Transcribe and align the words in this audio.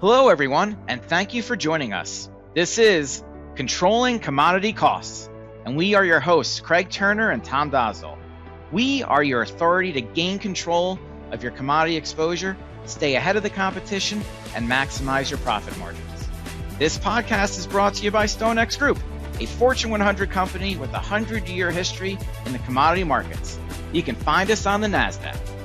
Hello, 0.00 0.28
everyone, 0.28 0.78
and 0.86 1.02
thank 1.02 1.34
you 1.34 1.42
for 1.42 1.56
joining 1.56 1.92
us. 1.92 2.30
This 2.54 2.78
is 2.78 3.24
Controlling 3.56 4.20
Commodity 4.20 4.72
Costs, 4.72 5.28
and 5.64 5.76
we 5.76 5.96
are 5.96 6.04
your 6.04 6.20
hosts, 6.20 6.60
Craig 6.60 6.88
Turner 6.88 7.32
and 7.32 7.42
Tom 7.42 7.68
Dosdall. 7.68 8.16
We 8.70 9.02
are 9.02 9.24
your 9.24 9.42
authority 9.42 9.92
to 9.94 10.00
gain 10.00 10.38
control 10.38 11.00
of 11.32 11.42
your 11.42 11.50
commodity 11.50 11.96
exposure, 11.96 12.56
stay 12.86 13.16
ahead 13.16 13.34
of 13.34 13.42
the 13.42 13.50
competition, 13.50 14.22
and 14.54 14.68
maximize 14.68 15.30
your 15.30 15.40
profit 15.40 15.76
margins. 15.78 16.28
This 16.78 16.96
podcast 16.96 17.58
is 17.58 17.66
brought 17.66 17.94
to 17.94 18.04
you 18.04 18.12
by 18.12 18.26
StoneX 18.26 18.78
Group, 18.78 19.00
a 19.40 19.46
Fortune 19.46 19.90
100 19.90 20.30
company 20.30 20.76
with 20.76 20.90
a 20.90 20.92
100 20.92 21.48
year 21.48 21.72
history 21.72 22.16
in 22.46 22.52
the 22.52 22.60
commodity 22.60 23.02
markets. 23.02 23.58
You 23.92 24.04
can 24.04 24.14
find 24.14 24.48
us 24.52 24.64
on 24.64 24.80
the 24.80 24.86
NASDAQ. 24.86 25.57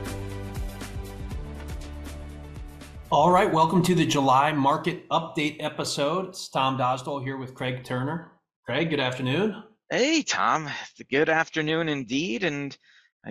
All 3.14 3.30
right, 3.30 3.54
welcome 3.54 3.84
to 3.84 3.94
the 3.94 4.08
July 4.08 4.54
market 4.54 5.08
update 5.10 5.58
episode. 5.60 6.30
It's 6.30 6.50
Tom 6.50 6.80
Dosdall 6.80 7.24
here 7.24 7.38
with 7.38 7.54
Craig 7.54 7.84
Turner. 7.84 8.32
Craig, 8.66 8.90
good 8.90 9.00
afternoon. 9.00 9.64
Hey, 9.92 10.24
Tom. 10.24 10.68
Good 11.12 11.30
afternoon 11.30 11.90
indeed. 11.90 12.44
And 12.44 12.76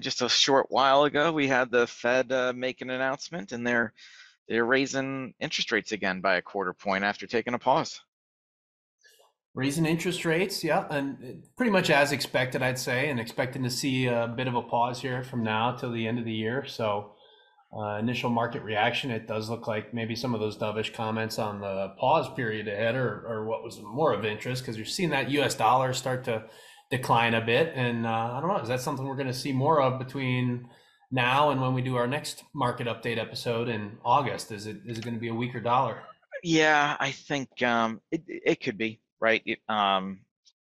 just 0.00 0.22
a 0.22 0.28
short 0.28 0.66
while 0.68 1.02
ago, 1.02 1.32
we 1.32 1.48
had 1.48 1.72
the 1.72 1.88
Fed 1.88 2.30
uh, 2.30 2.52
make 2.54 2.80
an 2.80 2.90
announcement, 2.90 3.50
and 3.50 3.66
they're 3.66 3.92
they're 4.46 4.64
raising 4.64 5.34
interest 5.40 5.72
rates 5.72 5.90
again 5.90 6.20
by 6.20 6.36
a 6.36 6.42
quarter 6.42 6.72
point 6.72 7.02
after 7.02 7.26
taking 7.26 7.54
a 7.54 7.58
pause. 7.58 8.00
Raising 9.52 9.84
interest 9.84 10.24
rates, 10.24 10.62
yeah, 10.62 10.86
and 10.90 11.16
uh, 11.24 11.46
pretty 11.56 11.72
much 11.72 11.90
as 11.90 12.12
expected, 12.12 12.62
I'd 12.62 12.78
say, 12.78 13.10
and 13.10 13.18
expecting 13.18 13.64
to 13.64 13.70
see 13.70 14.06
a 14.06 14.32
bit 14.36 14.46
of 14.46 14.54
a 14.54 14.62
pause 14.62 15.02
here 15.02 15.24
from 15.24 15.42
now 15.42 15.72
till 15.72 15.90
the 15.90 16.06
end 16.06 16.20
of 16.20 16.24
the 16.24 16.30
year. 16.30 16.66
So 16.66 17.16
uh, 17.76 17.96
initial 17.98 18.28
market 18.28 18.62
reaction, 18.62 19.10
it 19.10 19.26
does 19.26 19.48
look 19.48 19.66
like 19.66 19.94
maybe 19.94 20.14
some 20.14 20.34
of 20.34 20.40
those 20.40 20.58
dovish 20.58 20.92
comments 20.92 21.38
on 21.38 21.60
the 21.60 21.88
pause 21.98 22.28
period 22.34 22.68
ahead 22.68 22.94
or, 22.94 23.24
or 23.26 23.46
what 23.46 23.64
was 23.64 23.80
more 23.80 24.12
of 24.12 24.24
interest 24.24 24.62
because 24.62 24.76
you're 24.76 24.84
seeing 24.84 25.10
that 25.10 25.30
US 25.30 25.54
dollar 25.54 25.94
start 25.94 26.24
to 26.24 26.44
decline 26.90 27.32
a 27.32 27.40
bit. 27.40 27.72
And 27.74 28.06
uh, 28.06 28.34
I 28.34 28.40
don't 28.40 28.48
know, 28.48 28.58
is 28.58 28.68
that 28.68 28.82
something 28.82 29.06
we're 29.06 29.16
going 29.16 29.26
to 29.26 29.32
see 29.32 29.52
more 29.52 29.80
of 29.80 29.98
between 29.98 30.68
now 31.10 31.50
and 31.50 31.60
when 31.60 31.72
we 31.72 31.80
do 31.80 31.96
our 31.96 32.06
next 32.06 32.44
market 32.54 32.86
update 32.86 33.18
episode 33.18 33.68
in 33.68 33.98
August? 34.04 34.52
Is 34.52 34.66
it 34.66 34.78
is 34.86 34.98
it 34.98 35.04
going 35.04 35.14
to 35.14 35.20
be 35.20 35.28
a 35.28 35.34
weaker 35.34 35.60
dollar? 35.60 36.02
Yeah, 36.42 36.96
I 37.00 37.10
think 37.10 37.62
um, 37.62 38.00
it, 38.10 38.22
it 38.26 38.60
could 38.60 38.76
be, 38.76 39.00
right? 39.20 39.42
It, 39.46 39.60
um, 39.68 40.20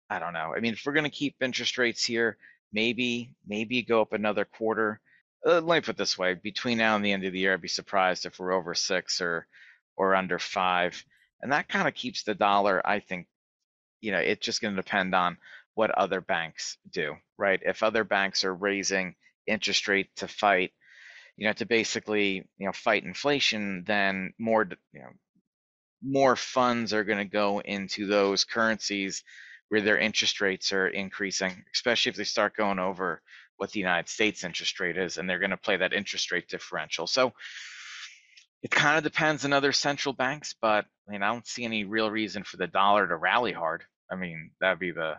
I 0.08 0.18
don't 0.18 0.32
know. 0.32 0.54
I 0.56 0.60
mean, 0.60 0.74
if 0.74 0.82
we're 0.86 0.92
going 0.92 1.04
to 1.04 1.10
keep 1.10 1.36
interest 1.40 1.76
rates 1.76 2.04
here, 2.04 2.36
maybe 2.72 3.34
maybe 3.46 3.82
go 3.82 4.00
up 4.00 4.12
another 4.12 4.44
quarter 4.44 5.00
Uh, 5.46 5.60
let 5.60 5.76
me 5.76 5.80
put 5.80 5.96
this 5.96 6.18
way: 6.18 6.34
between 6.34 6.78
now 6.78 6.96
and 6.96 7.04
the 7.04 7.12
end 7.12 7.24
of 7.24 7.32
the 7.32 7.38
year, 7.38 7.54
I'd 7.54 7.60
be 7.62 7.68
surprised 7.68 8.26
if 8.26 8.38
we're 8.38 8.52
over 8.52 8.74
six 8.74 9.20
or 9.20 9.46
or 9.96 10.14
under 10.14 10.38
five, 10.38 11.02
and 11.40 11.52
that 11.52 11.68
kind 11.68 11.88
of 11.88 11.94
keeps 11.94 12.22
the 12.22 12.34
dollar. 12.34 12.86
I 12.86 13.00
think, 13.00 13.26
you 14.00 14.12
know, 14.12 14.18
it's 14.18 14.44
just 14.44 14.60
going 14.62 14.76
to 14.76 14.82
depend 14.82 15.14
on 15.14 15.38
what 15.74 15.90
other 15.92 16.20
banks 16.20 16.78
do, 16.90 17.16
right? 17.38 17.60
If 17.64 17.82
other 17.82 18.04
banks 18.04 18.44
are 18.44 18.54
raising 18.54 19.16
interest 19.46 19.88
rate 19.88 20.14
to 20.16 20.28
fight, 20.28 20.72
you 21.36 21.46
know, 21.46 21.52
to 21.54 21.66
basically 21.66 22.48
you 22.58 22.66
know 22.66 22.72
fight 22.72 23.04
inflation, 23.04 23.84
then 23.86 24.34
more 24.38 24.68
you 24.92 25.00
know 25.00 25.10
more 26.02 26.36
funds 26.36 26.92
are 26.92 27.04
going 27.04 27.18
to 27.18 27.24
go 27.24 27.60
into 27.60 28.06
those 28.06 28.44
currencies 28.44 29.22
where 29.68 29.80
their 29.80 29.98
interest 29.98 30.40
rates 30.40 30.72
are 30.72 30.88
increasing, 30.88 31.64
especially 31.74 32.10
if 32.10 32.16
they 32.16 32.24
start 32.24 32.56
going 32.56 32.78
over 32.78 33.22
what 33.60 33.70
the 33.72 33.78
United 33.78 34.08
States 34.08 34.42
interest 34.42 34.80
rate 34.80 34.96
is, 34.96 35.18
and 35.18 35.28
they're 35.28 35.38
going 35.38 35.50
to 35.50 35.56
play 35.58 35.76
that 35.76 35.92
interest 35.92 36.32
rate 36.32 36.48
differential. 36.48 37.06
So 37.06 37.34
it 38.62 38.70
kind 38.70 38.96
of 38.96 39.04
depends 39.04 39.44
on 39.44 39.52
other 39.52 39.72
central 39.72 40.14
banks, 40.14 40.54
but 40.62 40.86
I 41.06 41.12
mean, 41.12 41.22
I 41.22 41.30
don't 41.30 41.46
see 41.46 41.64
any 41.64 41.84
real 41.84 42.10
reason 42.10 42.42
for 42.42 42.56
the 42.56 42.66
dollar 42.66 43.06
to 43.06 43.16
rally 43.16 43.52
hard. 43.52 43.84
I 44.10 44.16
mean, 44.16 44.52
that'd 44.62 44.78
be 44.78 44.92
the, 44.92 45.16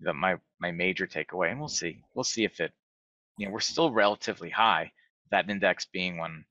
the 0.00 0.12
my 0.12 0.34
my 0.60 0.72
major 0.72 1.06
takeaway, 1.06 1.52
and 1.52 1.60
we'll 1.60 1.68
see. 1.68 2.00
We'll 2.12 2.24
see 2.24 2.42
if 2.42 2.58
it, 2.58 2.72
you 3.38 3.46
know, 3.46 3.52
we're 3.52 3.60
still 3.60 3.92
relatively 3.92 4.50
high. 4.50 4.90
That 5.30 5.48
index 5.48 5.86
being 5.92 6.18
one, 6.18 6.44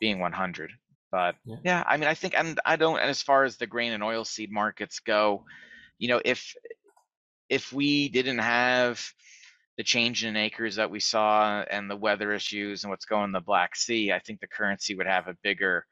being 0.00 0.20
100. 0.20 0.70
But 1.10 1.34
yeah. 1.44 1.56
yeah, 1.64 1.84
I 1.84 1.96
mean, 1.96 2.08
I 2.08 2.14
think, 2.14 2.38
and 2.38 2.60
I 2.64 2.76
don't. 2.76 3.00
And 3.00 3.10
as 3.10 3.22
far 3.22 3.42
as 3.42 3.56
the 3.56 3.66
grain 3.66 3.92
and 3.92 4.04
oil 4.04 4.24
seed 4.24 4.52
markets 4.52 5.00
go, 5.00 5.44
you 5.98 6.06
know, 6.06 6.20
if 6.24 6.54
if 7.48 7.72
we 7.72 8.08
didn't 8.08 8.38
have 8.38 9.04
the 9.76 9.84
change 9.84 10.24
in 10.24 10.36
acres 10.36 10.76
that 10.76 10.90
we 10.90 11.00
saw 11.00 11.62
and 11.62 11.90
the 11.90 11.96
weather 11.96 12.32
issues 12.32 12.82
and 12.82 12.90
what's 12.90 13.04
going 13.04 13.24
in 13.24 13.32
the 13.32 13.40
Black 13.40 13.76
Sea, 13.76 14.12
I 14.12 14.18
think 14.18 14.40
the 14.40 14.46
currency 14.46 14.94
would 14.94 15.06
have 15.06 15.28
a 15.28 15.36
bigger 15.42 15.86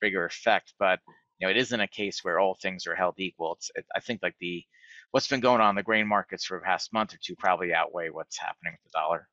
bigger 0.00 0.24
effect. 0.24 0.74
But 0.78 1.00
you 1.38 1.46
know, 1.46 1.50
it 1.50 1.56
isn't 1.56 1.80
a 1.80 1.88
case 1.88 2.22
where 2.22 2.38
all 2.38 2.54
things 2.54 2.86
are 2.86 2.94
held 2.94 3.14
equal. 3.18 3.54
It's 3.54 3.70
it, 3.74 3.86
I 3.94 4.00
think 4.00 4.20
like 4.22 4.36
the 4.40 4.64
what's 5.12 5.28
been 5.28 5.40
going 5.40 5.60
on 5.60 5.70
in 5.70 5.76
the 5.76 5.82
grain 5.82 6.06
markets 6.06 6.44
for 6.44 6.58
the 6.58 6.64
past 6.64 6.92
month 6.92 7.14
or 7.14 7.18
two 7.22 7.36
probably 7.36 7.72
outweigh 7.72 8.10
what's 8.10 8.38
happening 8.38 8.72
with 8.72 8.92
the 8.92 8.98
dollar. 8.98 9.28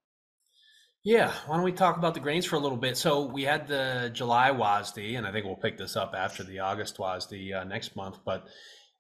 Yeah, 1.04 1.32
why 1.48 1.56
don't 1.56 1.64
we 1.64 1.72
talk 1.72 1.96
about 1.96 2.14
the 2.14 2.20
grains 2.20 2.46
for 2.46 2.58
a 2.58 2.60
little 2.60 2.78
bit? 2.78 2.98
So 2.98 3.24
we 3.24 3.44
had 3.44 3.68
the 3.68 4.12
July 4.14 4.52
WASDE, 4.52 5.18
and 5.18 5.26
I 5.26 5.32
think 5.32 5.46
we'll 5.46 5.56
pick 5.56 5.78
this 5.78 5.96
up 5.96 6.14
after 6.14 6.44
the 6.44 6.60
August 6.60 6.98
WASDE 6.98 7.54
uh, 7.54 7.64
next 7.64 7.96
month. 7.96 8.18
But 8.26 8.48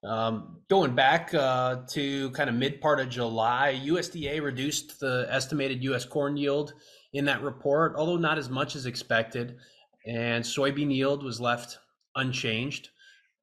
um, 0.03 0.57
going 0.69 0.95
back 0.95 1.33
uh, 1.33 1.77
to 1.89 2.29
kind 2.31 2.49
of 2.49 2.55
mid 2.55 2.81
part 2.81 2.99
of 2.99 3.09
July, 3.09 3.79
USDA 3.85 4.41
reduced 4.41 4.99
the 4.99 5.27
estimated 5.29 5.83
U.S. 5.83 6.05
corn 6.05 6.37
yield 6.37 6.73
in 7.13 7.25
that 7.25 7.41
report, 7.41 7.95
although 7.95 8.17
not 8.17 8.37
as 8.37 8.49
much 8.49 8.75
as 8.75 8.85
expected, 8.85 9.57
and 10.05 10.43
soybean 10.43 10.93
yield 10.93 11.23
was 11.23 11.41
left 11.41 11.79
unchanged. 12.15 12.89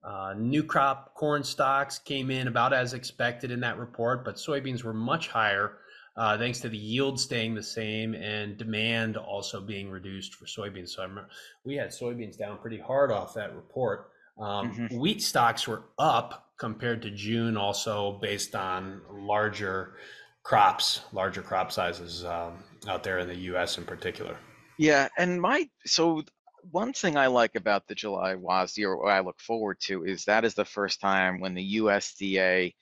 Uh, 0.03 0.34
new 0.37 0.62
crop 0.62 1.15
corn 1.15 1.43
stocks 1.43 1.99
came 1.99 2.31
in 2.31 2.47
about 2.47 2.73
as 2.73 2.94
expected 2.94 3.50
in 3.50 3.61
that 3.61 3.77
report, 3.77 4.25
but 4.25 4.37
soybeans 4.37 4.84
were 4.84 4.94
much 4.94 5.28
higher 5.28 5.78
uh, 6.17 6.38
thanks 6.38 6.61
to 6.61 6.69
the 6.69 6.78
yield 6.78 7.21
staying 7.21 7.55
the 7.55 7.62
same 7.62 8.15
and 8.15 8.56
demand 8.56 9.17
also 9.17 9.61
being 9.61 9.91
reduced 9.91 10.34
for 10.34 10.47
soybeans. 10.47 10.91
So 10.91 11.03
I 11.03 11.06
remember 11.06 11.28
we 11.65 11.77
had 11.77 11.91
soybeans 11.91 12.38
down 12.38 12.59
pretty 12.59 12.78
hard 12.78 13.12
off 13.12 13.34
that 13.34 13.55
report. 13.55 14.11
Um, 14.39 14.73
mm-hmm. 14.73 14.99
Wheat 14.99 15.23
stocks 15.23 15.67
were 15.67 15.85
up 15.99 16.51
compared 16.59 17.03
to 17.03 17.11
June, 17.11 17.57
also 17.57 18.19
based 18.21 18.55
on 18.55 19.01
larger 19.11 19.97
crops, 20.43 21.01
larger 21.13 21.43
crop 21.43 21.73
sizes 21.73 22.25
um, 22.25 22.63
out 22.89 23.03
there 23.03 23.19
in 23.19 23.29
the 23.29 23.37
U.S. 23.51 23.79
in 23.79 23.85
particular. 23.85 24.37
Yeah, 24.79 25.09
and 25.19 25.41
my 25.41 25.69
so 25.85 26.23
one 26.71 26.93
thing 26.93 27.17
I 27.17 27.29
like 27.29 27.55
about 27.55 27.87
the 27.87 27.95
July 27.95 28.35
WASDE, 28.35 28.85
or 28.85 28.97
what 28.99 29.13
I 29.13 29.21
look 29.21 29.41
forward 29.41 29.79
to, 29.83 30.05
is 30.05 30.25
that 30.25 30.45
is 30.45 30.55
the 30.55 30.65
first 30.65 31.01
time 31.01 31.41
when 31.41 31.55
the 31.55 31.77
USDA 31.77 32.75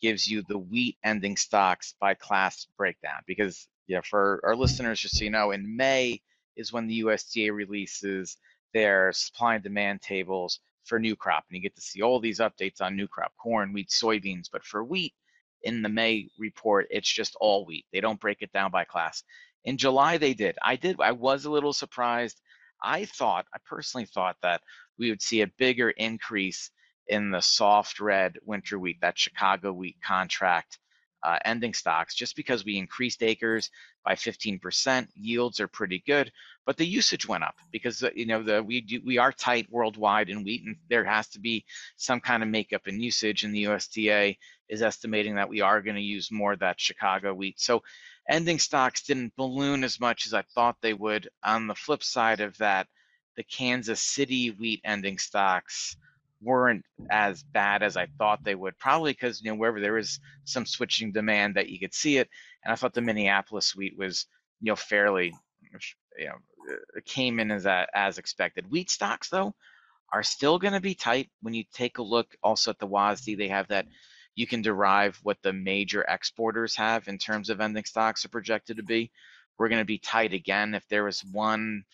gives 0.00 0.26
you 0.26 0.42
the 0.42 0.58
wheat 0.58 0.96
ending 1.04 1.36
stocks 1.36 1.94
by 2.00 2.14
class 2.14 2.66
breakdown. 2.76 3.20
Because 3.26 3.68
yeah, 3.86 4.00
for 4.02 4.40
our 4.44 4.56
listeners, 4.56 5.00
just 5.00 5.18
so 5.18 5.24
you 5.24 5.30
know, 5.30 5.52
in 5.52 5.76
May 5.76 6.20
is 6.56 6.72
when 6.72 6.86
the 6.86 7.02
USDA 7.02 7.52
releases 7.52 8.36
their 8.74 9.12
supply 9.12 9.54
and 9.54 9.64
demand 9.64 10.02
tables 10.02 10.60
for 10.86 10.98
new 10.98 11.16
crop. 11.16 11.44
And 11.48 11.56
you 11.56 11.62
get 11.62 11.74
to 11.76 11.82
see 11.82 12.02
all 12.02 12.20
these 12.20 12.40
updates 12.40 12.80
on 12.80 12.96
new 12.96 13.08
crop 13.08 13.32
corn, 13.36 13.72
wheat, 13.72 13.90
soybeans. 13.90 14.48
But 14.50 14.64
for 14.64 14.82
wheat, 14.84 15.14
in 15.62 15.82
the 15.82 15.88
May 15.88 16.28
report, 16.38 16.86
it's 16.90 17.12
just 17.12 17.36
all 17.40 17.66
wheat. 17.66 17.86
They 17.92 18.00
don't 18.00 18.20
break 18.20 18.38
it 18.40 18.52
down 18.52 18.70
by 18.70 18.84
class. 18.84 19.22
In 19.64 19.76
July, 19.76 20.16
they 20.16 20.32
did. 20.32 20.56
I 20.62 20.76
did. 20.76 21.00
I 21.00 21.12
was 21.12 21.44
a 21.44 21.50
little 21.50 21.72
surprised. 21.72 22.40
I 22.82 23.04
thought, 23.06 23.46
I 23.54 23.58
personally 23.66 24.06
thought 24.06 24.36
that 24.42 24.62
we 24.98 25.10
would 25.10 25.22
see 25.22 25.42
a 25.42 25.50
bigger 25.58 25.90
increase 25.90 26.70
in 27.08 27.30
the 27.30 27.40
soft 27.40 28.00
red 28.00 28.38
winter 28.44 28.78
wheat, 28.78 28.98
that 29.00 29.18
Chicago 29.18 29.72
wheat 29.72 29.96
contract 30.04 30.78
uh, 31.26 31.38
ending 31.44 31.74
stocks, 31.74 32.14
just 32.14 32.36
because 32.36 32.64
we 32.64 32.78
increased 32.78 33.22
acres 33.22 33.68
by 34.04 34.14
15%. 34.14 35.08
Yields 35.16 35.58
are 35.58 35.66
pretty 35.66 36.02
good, 36.06 36.30
but 36.64 36.76
the 36.76 36.86
usage 36.86 37.26
went 37.26 37.42
up 37.42 37.56
because 37.72 38.02
uh, 38.04 38.10
you 38.14 38.26
know 38.26 38.44
the 38.44 38.62
we 38.62 38.80
do, 38.80 39.00
we 39.04 39.18
are 39.18 39.32
tight 39.32 39.66
worldwide 39.68 40.30
in 40.30 40.44
wheat, 40.44 40.64
and 40.64 40.76
there 40.88 41.04
has 41.04 41.26
to 41.30 41.40
be 41.40 41.64
some 41.96 42.20
kind 42.20 42.44
of 42.44 42.48
makeup 42.48 42.86
in 42.86 43.00
usage. 43.00 43.42
And 43.42 43.52
the 43.52 43.64
USDA 43.64 44.38
is 44.68 44.82
estimating 44.82 45.34
that 45.34 45.48
we 45.48 45.60
are 45.60 45.82
going 45.82 45.96
to 45.96 46.02
use 46.02 46.30
more 46.30 46.52
of 46.52 46.60
that 46.60 46.80
Chicago 46.80 47.34
wheat. 47.34 47.58
So 47.58 47.82
ending 48.28 48.60
stocks 48.60 49.02
didn't 49.02 49.34
balloon 49.36 49.82
as 49.82 49.98
much 49.98 50.26
as 50.26 50.32
I 50.32 50.42
thought 50.42 50.76
they 50.80 50.94
would. 50.94 51.28
On 51.42 51.66
the 51.66 51.74
flip 51.74 52.04
side 52.04 52.40
of 52.40 52.56
that, 52.58 52.86
the 53.36 53.42
Kansas 53.42 54.00
City 54.00 54.50
wheat 54.52 54.80
ending 54.84 55.18
stocks 55.18 55.96
weren't 56.46 56.84
as 57.10 57.42
bad 57.42 57.82
as 57.82 57.96
I 57.96 58.06
thought 58.18 58.44
they 58.44 58.54
would. 58.54 58.78
Probably 58.78 59.12
because 59.12 59.42
you 59.42 59.50
know 59.50 59.56
wherever 59.56 59.80
there 59.80 59.98
is 59.98 60.20
some 60.44 60.64
switching 60.64 61.12
demand 61.12 61.56
that 61.56 61.68
you 61.68 61.78
could 61.78 61.92
see 61.92 62.18
it, 62.18 62.28
and 62.64 62.72
I 62.72 62.76
thought 62.76 62.94
the 62.94 63.02
Minneapolis 63.02 63.76
wheat 63.76 63.98
was 63.98 64.26
you 64.60 64.70
know 64.70 64.76
fairly 64.76 65.34
you 66.16 66.26
know 66.26 66.34
came 67.04 67.40
in 67.40 67.50
as 67.50 67.66
as 67.94 68.18
expected. 68.18 68.70
Wheat 68.70 68.90
stocks 68.90 69.28
though 69.28 69.54
are 70.12 70.22
still 70.22 70.58
going 70.58 70.74
to 70.74 70.80
be 70.80 70.94
tight. 70.94 71.28
When 71.42 71.52
you 71.52 71.64
take 71.72 71.98
a 71.98 72.02
look 72.02 72.36
also 72.42 72.70
at 72.70 72.78
the 72.78 72.86
WASDE, 72.86 73.36
they 73.36 73.48
have 73.48 73.68
that 73.68 73.86
you 74.36 74.46
can 74.46 74.62
derive 74.62 75.18
what 75.22 75.38
the 75.42 75.52
major 75.52 76.02
exporters 76.08 76.76
have 76.76 77.08
in 77.08 77.18
terms 77.18 77.50
of 77.50 77.60
ending 77.60 77.84
stocks 77.84 78.24
are 78.24 78.28
projected 78.30 78.76
to 78.76 78.82
be. 78.84 79.10
We're 79.58 79.68
going 79.68 79.80
to 79.80 79.86
be 79.86 79.98
tight 79.98 80.32
again. 80.32 80.74
If 80.74 80.86
there 80.88 81.04
was 81.04 81.24
one 81.32 81.84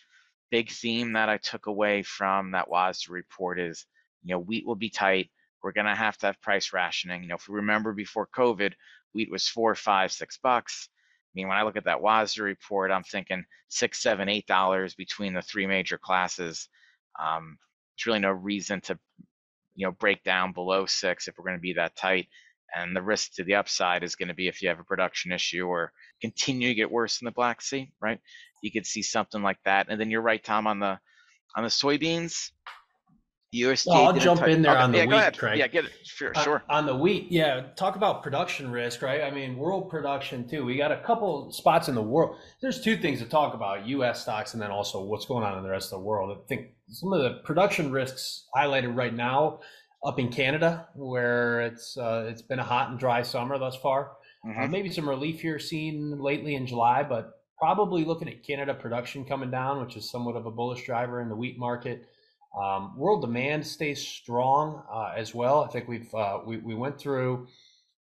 big 0.51 0.69
theme 0.69 1.13
that 1.13 1.29
I 1.29 1.37
took 1.37 1.65
away 1.65 2.03
from 2.03 2.51
that 2.51 2.69
WASDE 2.69 3.09
report 3.09 3.59
is 3.59 3.85
You 4.23 4.35
know, 4.35 4.39
wheat 4.39 4.65
will 4.65 4.75
be 4.75 4.89
tight. 4.89 5.29
We're 5.61 5.71
going 5.71 5.87
to 5.87 5.95
have 5.95 6.17
to 6.19 6.27
have 6.27 6.41
price 6.41 6.73
rationing. 6.73 7.23
You 7.23 7.29
know, 7.29 7.35
if 7.35 7.47
we 7.47 7.55
remember 7.55 7.93
before 7.93 8.27
COVID, 8.35 8.73
wheat 9.13 9.31
was 9.31 9.47
four, 9.47 9.75
five, 9.75 10.11
six 10.11 10.37
bucks. 10.37 10.89
I 10.91 11.31
mean, 11.35 11.47
when 11.47 11.57
I 11.57 11.63
look 11.63 11.77
at 11.77 11.85
that 11.85 12.01
WASDE 12.01 12.43
report, 12.43 12.91
I'm 12.91 13.03
thinking 13.03 13.43
six, 13.69 14.01
seven, 14.01 14.29
eight 14.29 14.45
dollars 14.45 14.93
between 14.93 15.33
the 15.33 15.41
three 15.41 15.65
major 15.65 15.97
classes. 15.97 16.69
Um, 17.19 17.57
there's 17.97 18.05
really 18.05 18.19
no 18.19 18.31
reason 18.31 18.81
to, 18.81 18.99
you 19.75 19.87
know, 19.87 19.91
break 19.91 20.23
down 20.23 20.51
below 20.51 20.85
six 20.85 21.27
if 21.27 21.37
we're 21.37 21.45
going 21.45 21.57
to 21.57 21.61
be 21.61 21.73
that 21.73 21.95
tight. 21.95 22.27
And 22.75 22.95
the 22.95 23.01
risk 23.01 23.33
to 23.33 23.43
the 23.43 23.55
upside 23.55 24.03
is 24.03 24.15
going 24.15 24.29
to 24.29 24.33
be 24.33 24.47
if 24.47 24.61
you 24.61 24.69
have 24.69 24.79
a 24.79 24.83
production 24.83 25.31
issue 25.31 25.65
or 25.67 25.91
continue 26.21 26.69
to 26.69 26.73
get 26.73 26.91
worse 26.91 27.21
in 27.21 27.25
the 27.25 27.31
Black 27.31 27.61
Sea, 27.61 27.91
right? 28.01 28.19
You 28.61 28.71
could 28.71 28.85
see 28.85 29.03
something 29.03 29.43
like 29.43 29.59
that. 29.65 29.87
And 29.89 29.99
then 29.99 30.09
you're 30.09 30.21
right, 30.21 30.43
Tom, 30.43 30.67
on 30.67 30.79
the 30.79 30.99
on 31.55 31.63
the 31.63 31.69
soybeans. 31.69 32.51
USDA. 33.53 33.95
I'll 33.95 34.13
jump 34.13 34.41
in 34.43 34.61
there 34.61 34.73
okay, 34.73 34.81
on 34.81 34.91
the 34.91 34.97
yeah, 34.99 35.25
wheat, 35.27 35.37
Craig. 35.37 35.59
Yeah, 35.59 35.67
get 35.67 35.85
it. 35.85 35.91
Sure, 36.03 36.33
sure. 36.43 36.63
On, 36.69 36.79
on 36.79 36.85
the 36.85 36.95
wheat, 36.95 37.27
yeah. 37.31 37.67
Talk 37.75 37.95
about 37.95 38.23
production 38.23 38.71
risk, 38.71 39.01
right? 39.01 39.21
I 39.21 39.31
mean, 39.31 39.57
world 39.57 39.89
production 39.89 40.47
too. 40.47 40.65
We 40.65 40.77
got 40.77 40.91
a 40.91 41.01
couple 41.01 41.51
spots 41.51 41.87
in 41.87 41.95
the 41.95 42.01
world. 42.01 42.37
There's 42.61 42.81
two 42.81 42.97
things 42.97 43.19
to 43.19 43.25
talk 43.25 43.53
about: 43.53 43.85
U.S. 43.87 44.21
stocks, 44.21 44.53
and 44.53 44.61
then 44.61 44.71
also 44.71 45.03
what's 45.03 45.25
going 45.25 45.43
on 45.43 45.57
in 45.57 45.63
the 45.63 45.69
rest 45.69 45.93
of 45.93 45.99
the 45.99 46.05
world. 46.05 46.37
I 46.37 46.47
think 46.47 46.69
some 46.89 47.13
of 47.13 47.21
the 47.21 47.41
production 47.43 47.91
risks 47.91 48.47
highlighted 48.55 48.95
right 48.95 49.13
now 49.13 49.59
up 50.03 50.19
in 50.19 50.29
Canada, 50.29 50.87
where 50.95 51.61
it's 51.61 51.97
uh, 51.97 52.25
it's 52.27 52.41
been 52.41 52.59
a 52.59 52.63
hot 52.63 52.89
and 52.89 52.99
dry 52.99 53.21
summer 53.21 53.57
thus 53.57 53.75
far. 53.75 54.11
Mm-hmm. 54.45 54.63
Uh, 54.63 54.67
maybe 54.67 54.89
some 54.91 55.07
relief 55.07 55.41
here 55.41 55.59
seen 55.59 56.19
lately 56.19 56.55
in 56.55 56.67
July, 56.67 57.03
but 57.03 57.39
probably 57.57 58.03
looking 58.03 58.27
at 58.27 58.43
Canada 58.43 58.73
production 58.73 59.23
coming 59.23 59.49
down, 59.49 59.79
which 59.79 59.95
is 59.95 60.09
somewhat 60.09 60.35
of 60.35 60.45
a 60.45 60.51
bullish 60.51 60.85
driver 60.85 61.21
in 61.21 61.29
the 61.29 61.35
wheat 61.35 61.57
market. 61.57 62.09
Um, 62.61 62.97
world 62.97 63.21
demand 63.21 63.65
stays 63.65 64.05
strong 64.05 64.83
uh, 64.91 65.13
as 65.17 65.33
well. 65.33 65.63
I 65.63 65.67
think 65.67 65.87
we've 65.87 66.13
uh, 66.13 66.39
we, 66.45 66.57
we 66.57 66.75
went 66.75 66.99
through 66.99 67.47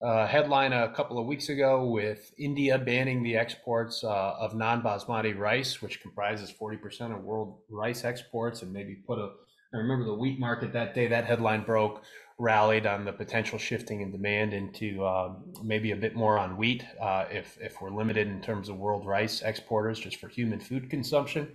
a 0.01 0.27
headline 0.27 0.74
a 0.74 0.92
couple 0.94 1.19
of 1.19 1.25
weeks 1.25 1.50
ago 1.50 1.86
with 1.86 2.33
India 2.38 2.77
banning 2.77 3.24
the 3.24 3.38
exports 3.38 4.03
uh, 4.03 4.33
of 4.39 4.56
non-basmati 4.56 5.38
rice, 5.38 5.81
which 5.81 6.01
comprises 6.01 6.51
40% 6.59 7.15
of 7.15 7.24
world 7.24 7.59
rice 7.69 8.03
exports, 8.03 8.62
and 8.62 8.74
maybe 8.74 8.95
put 8.95 9.19
a. 9.19 9.30
I 9.74 9.77
remember 9.77 10.03
the 10.03 10.15
wheat 10.15 10.38
market 10.38 10.74
that 10.74 10.94
day. 10.94 11.07
That 11.07 11.25
headline 11.25 11.63
broke, 11.63 12.04
rallied 12.38 12.86
on 12.86 13.06
the 13.06 13.13
potential 13.13 13.57
shifting 13.57 14.01
in 14.01 14.12
demand 14.12 14.54
into 14.54 15.06
um, 15.06 15.45
maybe 15.63 15.92
a 15.92 15.95
bit 15.95 16.15
more 16.15 16.38
on 16.38 16.57
wheat 16.57 16.83
uh, 17.00 17.25
if 17.31 17.57
if 17.62 17.80
we're 17.80 17.92
limited 17.92 18.27
in 18.27 18.42
terms 18.42 18.68
of 18.68 18.77
world 18.77 19.06
rice 19.06 19.42
exporters 19.44 19.97
just 19.97 20.18
for 20.18 20.27
human 20.27 20.59
food 20.59 20.89
consumption. 20.89 21.47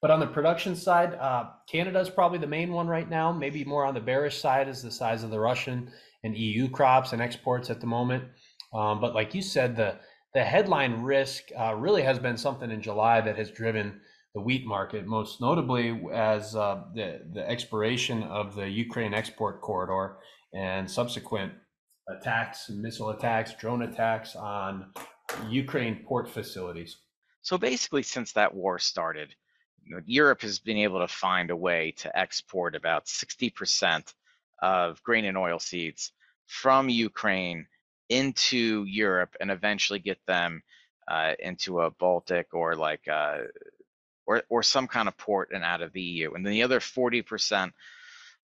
But 0.00 0.10
on 0.12 0.20
the 0.20 0.26
production 0.26 0.76
side, 0.76 1.14
uh, 1.14 1.50
Canada 1.68 1.98
is 1.98 2.08
probably 2.08 2.38
the 2.38 2.46
main 2.46 2.72
one 2.72 2.86
right 2.86 3.08
now. 3.08 3.32
Maybe 3.32 3.64
more 3.64 3.84
on 3.84 3.94
the 3.94 4.00
bearish 4.00 4.40
side 4.40 4.68
is 4.68 4.82
the 4.82 4.90
size 4.90 5.24
of 5.24 5.30
the 5.30 5.40
Russian 5.40 5.90
and 6.22 6.36
EU 6.36 6.68
crops 6.68 7.12
and 7.12 7.20
exports 7.20 7.68
at 7.68 7.80
the 7.80 7.86
moment. 7.86 8.24
Um, 8.72 9.00
but 9.00 9.14
like 9.14 9.34
you 9.34 9.42
said, 9.42 9.76
the 9.76 9.96
the 10.34 10.44
headline 10.44 11.02
risk 11.02 11.44
uh, 11.58 11.74
really 11.74 12.02
has 12.02 12.18
been 12.18 12.36
something 12.36 12.70
in 12.70 12.82
July 12.82 13.20
that 13.22 13.36
has 13.36 13.50
driven 13.50 14.00
the 14.34 14.40
wheat 14.40 14.66
market, 14.66 15.06
most 15.06 15.40
notably 15.40 16.00
as 16.12 16.54
uh, 16.54 16.84
the 16.94 17.22
the 17.32 17.48
expiration 17.48 18.22
of 18.24 18.54
the 18.54 18.68
Ukraine 18.68 19.14
export 19.14 19.60
corridor 19.62 20.18
and 20.54 20.88
subsequent 20.88 21.52
attacks, 22.08 22.70
missile 22.70 23.10
attacks, 23.10 23.54
drone 23.54 23.82
attacks 23.82 24.36
on 24.36 24.92
Ukraine 25.48 26.04
port 26.06 26.28
facilities. 26.28 26.98
So 27.42 27.58
basically, 27.58 28.02
since 28.02 28.32
that 28.32 28.54
war 28.54 28.78
started, 28.78 29.34
Europe 30.06 30.42
has 30.42 30.58
been 30.58 30.78
able 30.78 31.00
to 31.00 31.08
find 31.08 31.50
a 31.50 31.56
way 31.56 31.92
to 31.98 32.18
export 32.18 32.74
about 32.74 33.06
60% 33.06 34.12
of 34.60 35.02
grain 35.02 35.24
and 35.24 35.38
oil 35.38 35.58
seeds 35.58 36.12
from 36.46 36.88
Ukraine 36.88 37.66
into 38.08 38.84
Europe 38.84 39.36
and 39.40 39.50
eventually 39.50 39.98
get 39.98 40.18
them 40.26 40.62
uh, 41.06 41.34
into 41.38 41.80
a 41.80 41.90
Baltic 41.90 42.54
or 42.54 42.74
like 42.74 43.06
uh, 43.08 43.38
or 44.26 44.42
or 44.48 44.62
some 44.62 44.86
kind 44.86 45.08
of 45.08 45.16
port 45.16 45.50
and 45.52 45.64
out 45.64 45.82
of 45.82 45.92
the 45.92 46.02
EU. 46.02 46.34
And 46.34 46.44
then 46.44 46.52
the 46.52 46.62
other 46.62 46.80
40% 46.80 47.72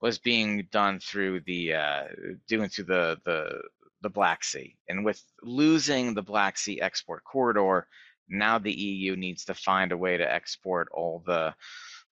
was 0.01 0.19
being 0.19 0.69
done 0.71 0.99
through 0.99 1.41
the 1.41 1.75
uh, 1.75 2.05
doing 2.49 2.69
through 2.69 2.85
the 2.85 3.19
the 3.25 3.63
the 4.03 4.11
Black 4.11 4.45
Sea. 4.45 4.77
And 4.89 5.05
with 5.05 5.23
losing 5.43 6.15
the 6.15 6.23
Black 6.23 6.59
Sea 6.59 6.81
export 6.81 7.25
corridor, 7.25 7.87
now 8.29 8.59
the 8.59 8.73
EU 8.73 9.17
needs 9.17 9.45
to 9.47 9.55
find 9.55 9.93
a 9.93 9.97
way 9.97 10.17
to 10.17 10.33
export 10.33 10.89
all 10.93 11.23
the 11.27 11.55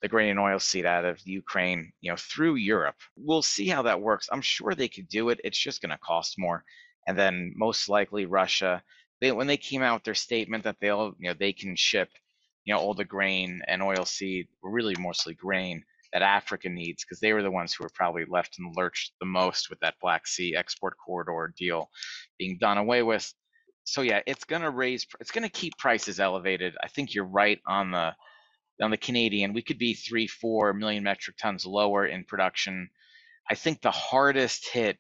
the 0.03 0.09
grain 0.09 0.31
and 0.31 0.41
oil 0.41 0.59
seed 0.59 0.85
out 0.85 1.05
of 1.05 1.25
Ukraine, 1.25 1.93
you 2.01 2.11
know, 2.11 2.17
through 2.17 2.57
Europe. 2.57 2.97
We'll 3.17 3.43
see 3.43 3.69
how 3.69 3.83
that 3.83 4.01
works. 4.01 4.29
I'm 4.33 4.43
sure 4.43 4.75
they 4.75 4.89
could 4.89 5.09
do 5.09 5.29
it. 5.29 5.41
It's 5.45 5.59
just 5.59 5.81
going 5.81 5.91
to 5.91 5.99
cost 5.99 6.35
more. 6.39 6.65
And 7.07 7.17
then 7.17 7.53
most 7.57 7.89
likely 7.89 8.27
Russia, 8.27 8.83
they 9.21 9.31
when 9.31 9.47
they 9.47 9.57
came 9.57 9.81
out 9.81 9.95
with 9.95 10.05
their 10.05 10.15
statement 10.15 10.65
that 10.65 10.77
they'll, 10.81 11.15
you 11.19 11.29
know, 11.29 11.37
they 11.39 11.53
can 11.53 11.77
ship, 11.77 12.09
you 12.65 12.75
know, 12.75 12.81
all 12.81 12.95
the 12.95 13.05
grain 13.05 13.63
and 13.69 13.83
oil 13.83 14.05
seed, 14.05 14.49
really 14.63 14.97
mostly 14.99 15.35
grain 15.35 15.85
that 16.13 16.23
Africa 16.23 16.69
needs, 16.69 17.05
because 17.05 17.21
they 17.21 17.33
were 17.33 17.43
the 17.43 17.51
ones 17.51 17.73
who 17.73 17.85
were 17.85 17.91
probably 17.95 18.25
left 18.29 18.59
in 18.59 18.65
the 18.65 18.81
lurch 18.81 19.13
the 19.21 19.27
most 19.27 19.71
with 19.71 19.79
that 19.81 19.95
Black 20.03 20.27
Sea 20.27 20.55
export 20.55 20.95
corridor 21.05 21.55
deal 21.57 21.89
being 22.39 22.59
done 22.59 22.77
away 22.77 23.03
with 23.03 23.33
so 23.85 24.03
yeah, 24.03 24.21
it's 24.27 24.45
gonna 24.45 24.71
raise. 24.71 25.07
It's 25.21 25.31
gonna 25.31 25.49
keep 25.49 25.77
prices 25.79 26.21
elevated. 26.21 26.75
I 26.83 26.89
think 26.89 27.15
you're 27.15 27.25
right 27.25 27.61
on 27.67 27.91
the 27.91 28.13
on 28.83 28.91
the 28.91 28.97
Canadian. 28.97 29.53
We 29.53 29.63
could 29.63 29.79
be 29.79 29.95
three, 29.95 30.27
four 30.27 30.73
million 30.73 31.05
metric 31.05 31.37
tons 31.41 31.67
lower 31.67 32.07
in 32.07 32.25
production. 32.25 32.89
I 33.51 33.55
think 33.55 33.81
the 33.81 33.91
hardest 33.91 34.69
hit 34.69 34.99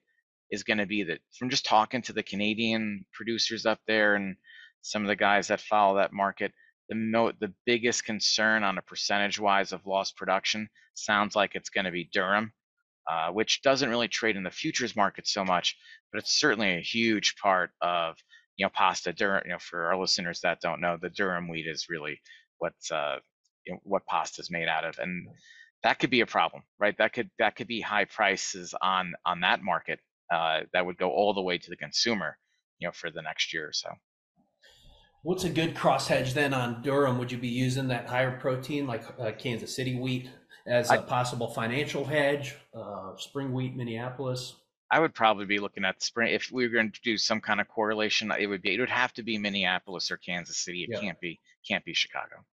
is 0.50 0.62
going 0.62 0.78
to 0.78 0.86
be 0.86 1.02
that 1.04 1.18
from 1.38 1.50
just 1.50 1.64
talking 1.64 2.02
to 2.02 2.12
the 2.12 2.22
Canadian 2.22 3.04
producers 3.12 3.66
up 3.66 3.80
there 3.86 4.14
and 4.14 4.36
some 4.82 5.02
of 5.02 5.08
the 5.08 5.16
guys 5.16 5.48
that 5.48 5.60
follow 5.60 5.96
that 5.96 6.12
market, 6.12 6.52
the 6.88 6.94
mo- 6.94 7.32
the 7.40 7.52
biggest 7.64 8.04
concern 8.04 8.62
on 8.62 8.78
a 8.78 8.82
percentage 8.82 9.40
wise 9.40 9.72
of 9.72 9.86
lost 9.86 10.16
production 10.16 10.68
sounds 10.94 11.34
like 11.34 11.54
it's 11.54 11.70
going 11.70 11.86
to 11.86 11.90
be 11.90 12.10
durum, 12.14 12.50
uh, 13.10 13.30
which 13.30 13.62
doesn't 13.62 13.88
really 13.88 14.08
trade 14.08 14.36
in 14.36 14.42
the 14.42 14.50
futures 14.50 14.94
market 14.94 15.26
so 15.26 15.44
much, 15.44 15.76
but 16.12 16.18
it's 16.18 16.38
certainly 16.38 16.76
a 16.76 16.82
huge 16.82 17.36
part 17.36 17.70
of 17.80 18.16
you 18.62 18.66
know, 18.66 18.70
pasta 18.72 19.12
durum. 19.12 19.44
You 19.44 19.50
know, 19.50 19.58
for 19.58 19.86
our 19.86 19.98
listeners 19.98 20.38
that 20.42 20.60
don't 20.60 20.80
know, 20.80 20.96
the 20.96 21.10
durum 21.10 21.50
wheat 21.50 21.66
is 21.66 21.86
really 21.88 22.20
what's 22.58 22.92
uh, 22.92 23.16
you 23.66 23.72
know, 23.72 23.80
what 23.82 24.06
pasta 24.06 24.40
is 24.40 24.52
made 24.52 24.68
out 24.68 24.84
of, 24.84 25.00
and 25.00 25.26
that 25.82 25.98
could 25.98 26.10
be 26.10 26.20
a 26.20 26.26
problem, 26.26 26.62
right? 26.78 26.96
That 26.96 27.12
could 27.12 27.28
that 27.40 27.56
could 27.56 27.66
be 27.66 27.80
high 27.80 28.04
prices 28.04 28.72
on 28.80 29.14
on 29.26 29.40
that 29.40 29.64
market 29.64 29.98
uh, 30.32 30.60
that 30.72 30.86
would 30.86 30.96
go 30.96 31.10
all 31.10 31.34
the 31.34 31.42
way 31.42 31.58
to 31.58 31.70
the 31.70 31.76
consumer, 31.76 32.38
you 32.78 32.86
know, 32.86 32.92
for 32.92 33.10
the 33.10 33.20
next 33.20 33.52
year 33.52 33.66
or 33.66 33.72
so. 33.72 33.90
What's 35.24 35.42
a 35.42 35.50
good 35.50 35.74
cross 35.74 36.06
hedge 36.06 36.34
then 36.34 36.54
on 36.54 36.84
durum? 36.84 37.18
Would 37.18 37.32
you 37.32 37.38
be 37.38 37.48
using 37.48 37.88
that 37.88 38.06
higher 38.06 38.38
protein 38.38 38.86
like 38.86 39.02
uh, 39.18 39.32
Kansas 39.36 39.74
City 39.74 39.96
wheat 39.96 40.30
as 40.68 40.88
a 40.90 40.94
I, 40.94 40.98
possible 40.98 41.48
financial 41.48 42.04
hedge? 42.04 42.54
Uh, 42.72 43.16
spring 43.16 43.52
wheat, 43.52 43.74
Minneapolis. 43.74 44.54
I 44.92 45.00
would 45.00 45.14
probably 45.14 45.46
be 45.46 45.58
looking 45.58 45.86
at 45.86 46.02
spring 46.02 46.34
if 46.34 46.52
we 46.52 46.68
were 46.68 46.74
going 46.74 46.92
to 46.92 47.00
do 47.00 47.16
some 47.16 47.40
kind 47.40 47.62
of 47.62 47.68
correlation. 47.68 48.30
It 48.38 48.46
would 48.46 48.60
be 48.60 48.74
it 48.74 48.80
would 48.80 48.90
have 48.90 49.14
to 49.14 49.22
be 49.22 49.38
Minneapolis 49.38 50.10
or 50.10 50.18
Kansas 50.18 50.58
City. 50.58 50.82
It 50.84 50.90
yeah. 50.92 51.00
can't 51.00 51.18
be 51.18 51.40
can't 51.66 51.82
be 51.82 51.94
Chicago. 51.94 52.44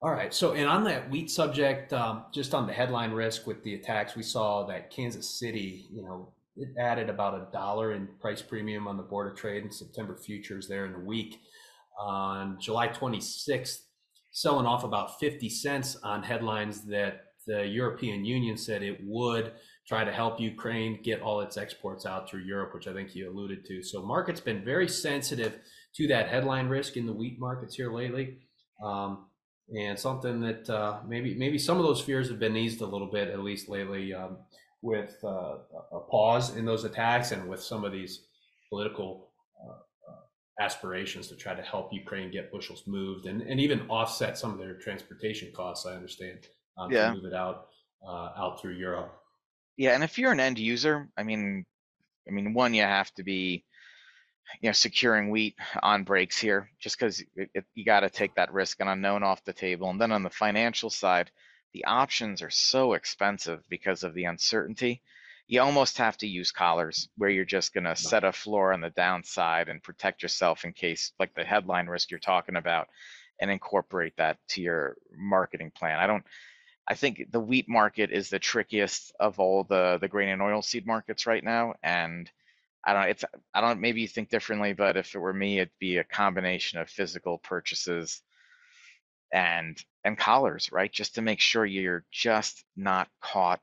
All 0.00 0.12
right. 0.12 0.32
So, 0.32 0.52
and 0.52 0.68
on 0.68 0.84
that 0.84 1.10
wheat 1.10 1.30
subject, 1.30 1.92
um, 1.92 2.24
just 2.32 2.54
on 2.54 2.68
the 2.68 2.72
headline 2.72 3.10
risk 3.10 3.46
with 3.46 3.62
the 3.64 3.74
attacks, 3.74 4.14
we 4.14 4.22
saw 4.22 4.64
that 4.66 4.90
Kansas 4.90 5.38
City, 5.38 5.88
you 5.90 6.02
know, 6.02 6.32
it 6.56 6.68
added 6.78 7.10
about 7.10 7.34
a 7.34 7.52
dollar 7.52 7.92
in 7.92 8.08
price 8.20 8.40
premium 8.40 8.86
on 8.86 8.96
the 8.96 9.02
Board 9.02 9.30
of 9.30 9.36
Trade 9.36 9.64
and 9.64 9.74
September 9.74 10.16
futures 10.16 10.68
there 10.68 10.86
in 10.86 10.92
the 10.92 11.00
week. 11.00 11.40
On 11.98 12.58
July 12.60 12.88
26th, 12.88 13.80
selling 14.30 14.64
off 14.64 14.84
about 14.84 15.18
50 15.18 15.50
cents 15.50 15.96
on 15.96 16.22
headlines 16.22 16.86
that 16.86 17.24
the 17.46 17.66
European 17.66 18.24
Union 18.24 18.56
said 18.56 18.82
it 18.82 19.00
would 19.02 19.52
try 19.90 20.04
to 20.04 20.12
help 20.12 20.38
Ukraine 20.38 21.02
get 21.02 21.20
all 21.20 21.40
its 21.40 21.56
exports 21.56 22.06
out 22.06 22.30
through 22.30 22.42
Europe, 22.42 22.72
which 22.72 22.86
I 22.86 22.92
think 22.92 23.12
you 23.16 23.28
alluded 23.28 23.64
to. 23.66 23.82
So 23.82 24.00
market's 24.00 24.40
been 24.40 24.64
very 24.64 24.86
sensitive 24.86 25.58
to 25.96 26.06
that 26.06 26.28
headline 26.28 26.68
risk 26.68 26.96
in 26.96 27.06
the 27.06 27.12
wheat 27.12 27.40
markets 27.40 27.74
here 27.74 27.92
lately. 27.92 28.38
Um, 28.84 29.26
and 29.76 29.98
something 29.98 30.40
that 30.42 30.70
uh, 30.70 31.00
maybe 31.08 31.34
maybe 31.34 31.58
some 31.58 31.76
of 31.76 31.82
those 31.82 32.00
fears 32.00 32.28
have 32.28 32.38
been 32.38 32.56
eased 32.56 32.80
a 32.82 32.86
little 32.86 33.10
bit, 33.10 33.30
at 33.30 33.40
least 33.40 33.68
lately, 33.68 34.14
um, 34.14 34.36
with 34.80 35.16
uh, 35.24 35.56
a 35.92 36.00
pause 36.08 36.56
in 36.56 36.64
those 36.64 36.84
attacks 36.84 37.32
and 37.32 37.48
with 37.48 37.60
some 37.60 37.84
of 37.84 37.90
these 37.90 38.26
political 38.68 39.32
uh, 39.60 40.62
aspirations 40.64 41.26
to 41.28 41.36
try 41.36 41.52
to 41.52 41.62
help 41.62 41.92
Ukraine 41.92 42.30
get 42.30 42.52
bushels 42.52 42.84
moved 42.86 43.26
and, 43.26 43.42
and 43.42 43.58
even 43.58 43.80
offset 43.88 44.38
some 44.38 44.52
of 44.52 44.58
their 44.58 44.74
transportation 44.74 45.50
costs. 45.52 45.84
I 45.84 45.94
understand 45.94 46.46
um, 46.78 46.92
yeah. 46.92 47.08
to 47.08 47.14
move 47.16 47.24
it 47.24 47.34
out 47.34 47.66
uh, 48.06 48.28
out 48.38 48.60
through 48.60 48.74
Europe. 48.74 49.19
Yeah, 49.76 49.94
and 49.94 50.04
if 50.04 50.18
you're 50.18 50.32
an 50.32 50.40
end 50.40 50.58
user, 50.58 51.08
I 51.16 51.22
mean, 51.24 51.64
I 52.28 52.32
mean, 52.32 52.54
one, 52.54 52.74
you 52.74 52.82
have 52.82 53.12
to 53.14 53.22
be, 53.24 53.64
you 54.60 54.68
know, 54.68 54.72
securing 54.72 55.30
wheat 55.30 55.56
on 55.82 56.04
breaks 56.04 56.38
here, 56.38 56.70
just 56.80 56.98
because 56.98 57.24
you 57.74 57.84
got 57.84 58.00
to 58.00 58.10
take 58.10 58.34
that 58.34 58.52
risk 58.52 58.80
and 58.80 58.88
unknown 58.90 59.22
off 59.22 59.44
the 59.44 59.52
table. 59.52 59.90
And 59.90 60.00
then 60.00 60.12
on 60.12 60.22
the 60.22 60.30
financial 60.30 60.90
side, 60.90 61.30
the 61.72 61.84
options 61.86 62.42
are 62.42 62.50
so 62.50 62.94
expensive 62.94 63.62
because 63.68 64.02
of 64.04 64.14
the 64.14 64.24
uncertainty. 64.24 65.02
you 65.50 65.60
almost 65.60 65.98
have 65.98 66.16
to 66.16 66.28
use 66.28 66.52
collars 66.52 67.08
where 67.16 67.28
you're 67.28 67.44
just 67.44 67.74
going 67.74 67.82
to 67.84 67.96
set 67.96 68.22
a 68.22 68.32
floor 68.32 68.72
on 68.72 68.80
the 68.80 68.90
downside 68.90 69.68
and 69.68 69.82
protect 69.82 70.22
yourself 70.22 70.64
in 70.64 70.72
case 70.72 71.12
like 71.18 71.34
the 71.34 71.42
headline 71.44 71.88
risk 71.88 72.08
you're 72.08 72.20
talking 72.20 72.54
about 72.54 72.86
and 73.40 73.50
incorporate 73.50 74.12
that 74.16 74.38
to 74.48 74.62
your 74.62 74.96
marketing 75.16 75.72
plan. 75.74 75.98
I 75.98 76.06
don't 76.06 76.24
I 76.88 76.94
think 76.94 77.30
the 77.30 77.40
wheat 77.40 77.68
market 77.68 78.10
is 78.10 78.30
the 78.30 78.38
trickiest 78.38 79.12
of 79.20 79.38
all 79.40 79.64
the 79.64 79.98
the 80.00 80.08
grain 80.08 80.30
and 80.30 80.42
oilseed 80.42 80.86
markets 80.86 81.26
right 81.26 81.44
now 81.44 81.74
and 81.82 82.30
I 82.84 82.92
don't 82.94 83.08
it's 83.10 83.24
I 83.54 83.60
don't 83.60 83.80
maybe 83.80 84.00
you 84.02 84.08
think 84.08 84.30
differently 84.30 84.72
but 84.72 84.96
if 84.96 85.14
it 85.14 85.18
were 85.18 85.32
me 85.32 85.58
it'd 85.58 85.70
be 85.78 85.98
a 85.98 86.04
combination 86.04 86.78
of 86.80 86.90
physical 86.90 87.38
purchases 87.38 88.22
and 89.32 89.82
and 90.04 90.16
collars, 90.18 90.72
right? 90.72 90.90
Just 90.92 91.16
to 91.16 91.22
make 91.22 91.40
sure 91.40 91.66
you're 91.66 92.04
just 92.10 92.64
not 92.76 93.08
caught 93.20 93.60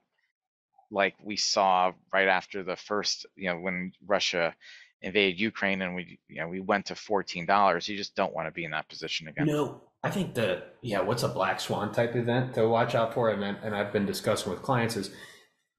like 0.91 1.15
we 1.23 1.35
saw 1.35 1.91
right 2.13 2.27
after 2.27 2.63
the 2.63 2.75
first, 2.75 3.25
you 3.35 3.49
know, 3.49 3.59
when 3.59 3.91
Russia 4.05 4.55
invaded 5.01 5.39
Ukraine 5.39 5.81
and 5.81 5.95
we, 5.95 6.19
you 6.27 6.41
know, 6.41 6.47
we 6.47 6.59
went 6.59 6.85
to 6.87 6.95
fourteen 6.95 7.45
dollars. 7.45 7.87
You 7.87 7.97
just 7.97 8.15
don't 8.15 8.33
want 8.33 8.47
to 8.47 8.51
be 8.51 8.65
in 8.65 8.71
that 8.71 8.89
position 8.89 9.27
again. 9.27 9.47
Know, 9.47 9.81
I 10.03 10.09
think 10.09 10.33
the 10.33 10.63
yeah, 10.81 11.01
what's 11.01 11.23
a 11.23 11.27
black 11.27 11.59
swan 11.59 11.91
type 11.91 12.15
event 12.15 12.53
to 12.55 12.67
watch 12.67 12.95
out 12.95 13.13
for, 13.13 13.29
and 13.29 13.43
and 13.43 13.75
I've 13.75 13.93
been 13.93 14.05
discussing 14.05 14.51
with 14.51 14.61
clients 14.61 14.95
is 14.95 15.09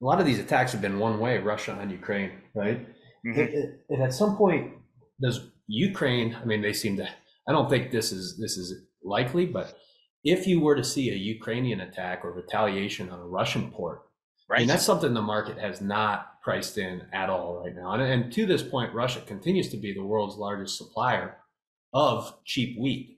a 0.01 0.05
lot 0.05 0.19
of 0.19 0.25
these 0.25 0.39
attacks 0.39 0.71
have 0.71 0.81
been 0.81 0.99
one 0.99 1.19
way, 1.19 1.37
Russia 1.37 1.77
and 1.79 1.91
Ukraine, 1.91 2.31
right? 2.55 2.87
Mm-hmm. 3.25 3.93
And 3.93 4.03
at 4.03 4.13
some 4.13 4.37
point, 4.37 4.73
does 5.21 5.49
Ukraine? 5.67 6.35
I 6.41 6.45
mean, 6.45 6.61
they 6.61 6.73
seem 6.73 6.97
to. 6.97 7.09
I 7.47 7.51
don't 7.51 7.69
think 7.69 7.91
this 7.91 8.11
is 8.11 8.37
this 8.37 8.57
is 8.57 8.73
likely, 9.03 9.45
but 9.45 9.77
if 10.23 10.47
you 10.47 10.59
were 10.59 10.75
to 10.75 10.83
see 10.83 11.09
a 11.09 11.15
Ukrainian 11.15 11.81
attack 11.81 12.23
or 12.23 12.31
retaliation 12.31 13.09
on 13.09 13.19
a 13.19 13.27
Russian 13.27 13.71
port, 13.71 14.03
right. 14.49 14.61
and 14.61 14.69
that's 14.69 14.85
something 14.85 15.13
the 15.13 15.21
market 15.21 15.57
has 15.57 15.81
not 15.81 16.41
priced 16.41 16.77
in 16.77 17.03
at 17.13 17.29
all 17.29 17.61
right 17.63 17.75
now. 17.75 17.91
And, 17.91 18.01
and 18.01 18.33
to 18.33 18.45
this 18.45 18.63
point, 18.63 18.93
Russia 18.93 19.21
continues 19.21 19.69
to 19.69 19.77
be 19.77 19.93
the 19.93 20.03
world's 20.03 20.37
largest 20.37 20.77
supplier 20.77 21.37
of 21.93 22.33
cheap 22.45 22.77
wheat. 22.79 23.17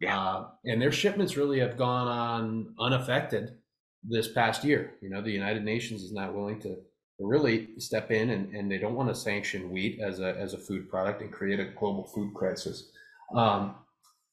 Yeah. 0.00 0.18
Uh, 0.18 0.48
and 0.64 0.80
their 0.80 0.92
shipments 0.92 1.36
really 1.36 1.60
have 1.60 1.76
gone 1.76 2.08
on 2.08 2.74
unaffected 2.78 3.58
this 4.02 4.28
past 4.28 4.64
year. 4.64 4.94
You 5.02 5.10
know, 5.10 5.20
the 5.20 5.30
United 5.30 5.64
Nations 5.64 6.02
is 6.02 6.12
not 6.12 6.34
willing 6.34 6.60
to 6.60 6.76
really 7.18 7.68
step 7.78 8.10
in 8.10 8.30
and, 8.30 8.54
and 8.54 8.70
they 8.70 8.78
don't 8.78 8.94
want 8.94 9.10
to 9.10 9.14
sanction 9.14 9.70
wheat 9.70 10.00
as 10.00 10.20
a, 10.20 10.34
as 10.38 10.54
a 10.54 10.58
food 10.58 10.88
product 10.88 11.20
and 11.20 11.30
create 11.30 11.60
a 11.60 11.66
global 11.78 12.06
food 12.14 12.32
crisis. 12.34 12.90
Um, 13.34 13.74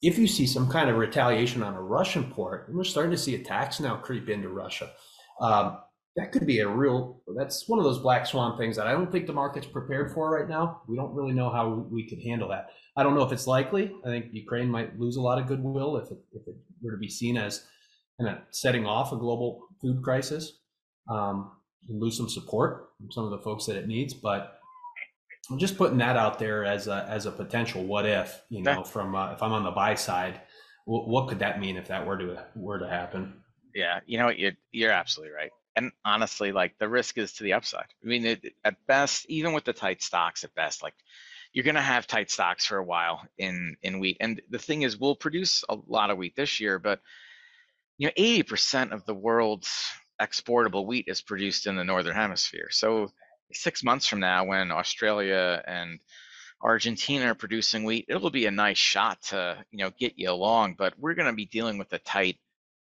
if 0.02 0.18
you 0.18 0.28
see 0.28 0.46
some 0.46 0.70
kind 0.70 0.90
of 0.90 0.98
retaliation 0.98 1.64
on 1.64 1.74
a 1.74 1.82
Russian 1.82 2.32
port, 2.32 2.68
we're 2.72 2.84
starting 2.84 3.12
to 3.12 3.18
see 3.18 3.36
attacks 3.36 3.80
now 3.80 3.98
creep 3.98 4.30
into 4.30 4.50
Russia, 4.50 4.92
um, 5.42 5.80
that 6.18 6.32
could 6.32 6.48
be 6.48 6.60
a 6.60 6.68
real. 6.68 7.22
That's 7.38 7.70
one 7.70 7.78
of 7.78 7.86
those 7.86 8.00
black 8.00 8.26
swan 8.26 8.58
things 8.58 8.76
that 8.76 8.88
I 8.88 8.92
don't 8.92 9.12
think 9.12 9.28
the 9.28 9.34
market's 9.34 9.68
prepared 9.68 10.12
for 10.12 10.32
right 10.32 10.50
now. 10.50 10.82
We 10.88 10.98
don't 10.98 11.14
really 11.14 11.32
know 11.32 11.52
how 11.52 11.88
we 11.92 12.10
could 12.10 12.20
handle 12.20 12.50
that. 12.50 12.72
I 12.98 13.04
don't 13.04 13.14
know 13.14 13.22
if 13.22 13.32
it's 13.32 13.46
likely. 13.46 13.94
I 14.04 14.10
think 14.10 14.26
Ukraine 14.32 14.68
might 14.68 15.00
lose 15.00 15.18
a 15.18 15.22
lot 15.22 15.40
of 15.40 15.48
goodwill 15.48 15.98
if 15.98 16.12
it, 16.12 16.18
if 16.34 16.48
it 16.48 16.56
were 16.82 16.92
to 16.92 16.98
be 16.98 17.08
seen 17.08 17.38
as 17.38 17.66
kind 18.20 18.36
of 18.36 18.42
setting 18.50 18.88
off 18.88 19.12
a 19.12 19.16
global 19.16 19.62
food 19.80 20.02
crisis, 20.04 20.54
um, 21.08 21.52
lose 21.88 22.18
some 22.18 22.28
support 22.28 22.90
from 22.98 23.12
some 23.12 23.24
of 23.26 23.30
the 23.30 23.38
folks 23.38 23.68
that 23.68 23.76
it 23.76 23.88
needs. 23.88 24.16
But 24.16 24.60
I'm 25.52 25.60
just 25.60 25.78
putting 25.78 26.00
that 26.00 26.18
out 26.18 26.40
there 26.40 26.66
as 26.66 26.88
a 26.88 27.06
as 27.08 27.28
a 27.28 27.32
potential 27.32 27.84
what 27.84 28.08
if, 28.08 28.42
you 28.50 28.64
know, 28.64 28.84
from 28.84 29.14
uh, 29.14 29.34
if 29.34 29.44
I'm 29.44 29.54
on 29.54 29.64
the 29.64 29.72
buy 29.72 29.94
side, 29.94 30.42
what, 30.86 31.08
what 31.08 31.28
could 31.28 31.40
that 31.40 31.60
mean 31.60 31.78
if 31.78 31.88
that 31.90 32.08
were 32.08 32.18
to 32.18 32.44
were 32.56 32.80
to 32.80 32.90
happen? 32.90 33.36
Yeah, 33.76 34.00
you 34.08 34.18
know, 34.18 34.30
you're 34.30 34.54
you're 34.72 34.92
absolutely 34.92 35.36
right. 35.36 35.52
And 35.78 35.92
honestly, 36.04 36.52
like 36.52 36.76
the 36.80 36.90
risk 36.90 37.20
is 37.20 37.34
to 37.34 37.44
the 37.44 37.54
upside. 37.54 37.86
I 38.04 38.08
mean, 38.08 38.26
it, 38.26 38.54
at 38.66 38.76
best, 38.88 39.28
even 39.30 39.54
with 39.54 39.64
the 39.64 39.74
tight 39.74 40.02
stocks, 40.02 40.44
at 40.44 40.56
best, 40.56 40.82
like 40.82 40.96
you're 41.54 41.64
going 41.64 41.76
to 41.76 41.82
have 41.82 42.08
tight 42.08 42.32
stocks 42.32 42.66
for 42.66 42.78
a 42.78 42.84
while 42.84 43.22
in 43.38 43.78
in 43.84 44.00
wheat. 44.00 44.18
And 44.20 44.42
the 44.50 44.60
thing 44.60 44.82
is, 44.82 44.98
we'll 44.98 45.16
produce 45.16 45.64
a 45.70 45.78
lot 45.88 46.10
of 46.10 46.18
wheat 46.18 46.36
this 46.36 46.60
year, 46.60 46.80
but 46.80 47.00
you 48.00 48.08
know, 48.08 48.14
80% 48.18 48.92
of 48.92 49.06
the 49.06 49.14
world's 49.14 49.86
exportable 50.20 50.86
wheat 50.86 51.06
is 51.08 51.22
produced 51.22 51.68
in 51.68 51.76
the 51.76 51.84
northern 51.84 52.16
hemisphere. 52.16 52.70
So 52.72 53.12
six 53.54 53.84
months 53.84 54.08
from 54.08 54.20
now, 54.20 54.46
when 54.46 54.72
Australia 54.72 55.64
and 55.66 56.00
Argentina 56.62 57.28
are 57.28 57.36
producing 57.36 57.84
wheat, 57.84 58.06
it'll 58.08 58.32
be 58.32 58.48
a 58.48 58.52
nice 58.52 58.80
shot 58.80 59.22
to 59.30 59.64
you 59.72 59.78
know 59.78 59.92
get 59.92 60.18
you 60.18 60.32
along. 60.32 60.76
But 60.76 60.98
we're 60.98 61.14
going 61.14 61.30
to 61.30 61.36
be 61.36 61.46
dealing 61.46 61.78
with 61.78 61.94
a 61.94 62.00
tight 62.00 62.38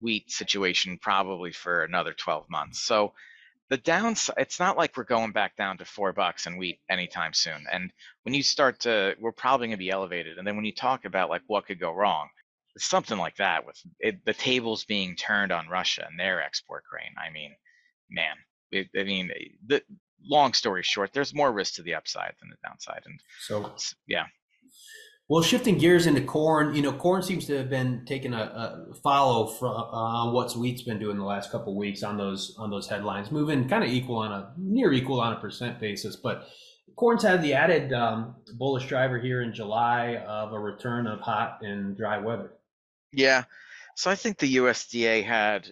wheat 0.03 0.29
situation 0.29 0.99
probably 1.01 1.51
for 1.51 1.83
another 1.83 2.13
12 2.13 2.49
months. 2.49 2.81
So 2.81 3.13
the 3.69 3.77
downside, 3.77 4.35
it's 4.37 4.59
not 4.59 4.77
like 4.77 4.95
we're 4.95 5.05
going 5.05 5.31
back 5.31 5.55
down 5.55 5.77
to 5.77 5.85
four 5.85 6.11
bucks 6.13 6.45
in 6.45 6.57
wheat 6.57 6.79
anytime 6.89 7.33
soon. 7.33 7.65
And 7.71 7.91
when 8.23 8.35
you 8.35 8.43
start 8.43 8.81
to, 8.81 9.15
we're 9.19 9.31
probably 9.31 9.67
going 9.67 9.77
to 9.77 9.83
be 9.83 9.89
elevated. 9.89 10.37
And 10.37 10.45
then 10.45 10.55
when 10.55 10.65
you 10.65 10.75
talk 10.75 11.05
about 11.05 11.29
like 11.29 11.41
what 11.47 11.65
could 11.65 11.79
go 11.79 11.93
wrong, 11.93 12.27
something 12.77 13.17
like 13.17 13.37
that 13.37 13.65
with 13.65 13.79
it, 13.99 14.23
the 14.25 14.33
tables 14.33 14.83
being 14.85 15.15
turned 15.15 15.51
on 15.51 15.69
Russia 15.69 16.05
and 16.07 16.19
their 16.19 16.43
export 16.43 16.83
grain. 16.89 17.13
I 17.17 17.31
mean, 17.31 17.55
man, 18.11 18.35
it, 18.71 18.89
I 18.97 19.03
mean, 19.03 19.31
the 19.65 19.81
long 20.23 20.53
story 20.53 20.83
short, 20.83 21.13
there's 21.13 21.33
more 21.33 21.51
risk 21.51 21.75
to 21.75 21.83
the 21.83 21.95
upside 21.95 22.33
than 22.41 22.49
the 22.49 22.67
downside. 22.67 23.03
And 23.05 23.19
so, 23.39 23.73
yeah. 24.07 24.25
Well, 25.29 25.41
shifting 25.41 25.77
gears 25.77 26.05
into 26.05 26.21
corn, 26.21 26.75
you 26.75 26.81
know, 26.81 26.91
corn 26.91 27.23
seems 27.23 27.45
to 27.45 27.57
have 27.57 27.69
been 27.69 28.03
taking 28.05 28.33
a, 28.33 28.41
a 28.91 28.93
follow 28.95 29.47
from 29.47 29.75
uh, 29.75 30.31
what 30.31 30.51
wheat's 30.51 30.81
been 30.81 30.99
doing 30.99 31.17
the 31.17 31.23
last 31.23 31.49
couple 31.49 31.75
weeks 31.77 32.03
on 32.03 32.17
those 32.17 32.55
on 32.57 32.69
those 32.69 32.87
headlines, 32.87 33.31
moving 33.31 33.67
kind 33.69 33.83
of 33.83 33.89
equal 33.89 34.17
on 34.17 34.31
a 34.31 34.53
near 34.57 34.91
equal 34.91 35.21
on 35.21 35.33
a 35.33 35.39
percent 35.39 35.79
basis. 35.79 36.17
But 36.17 36.47
corn's 36.97 37.23
had 37.23 37.41
the 37.41 37.53
added 37.53 37.93
um, 37.93 38.35
bullish 38.55 38.87
driver 38.87 39.17
here 39.17 39.41
in 39.41 39.53
July 39.53 40.17
of 40.27 40.51
a 40.51 40.59
return 40.59 41.07
of 41.07 41.21
hot 41.21 41.59
and 41.61 41.95
dry 41.95 42.17
weather. 42.17 42.51
Yeah, 43.13 43.45
so 43.95 44.11
I 44.11 44.15
think 44.15 44.37
the 44.37 44.57
USDA 44.57 45.23
had 45.23 45.71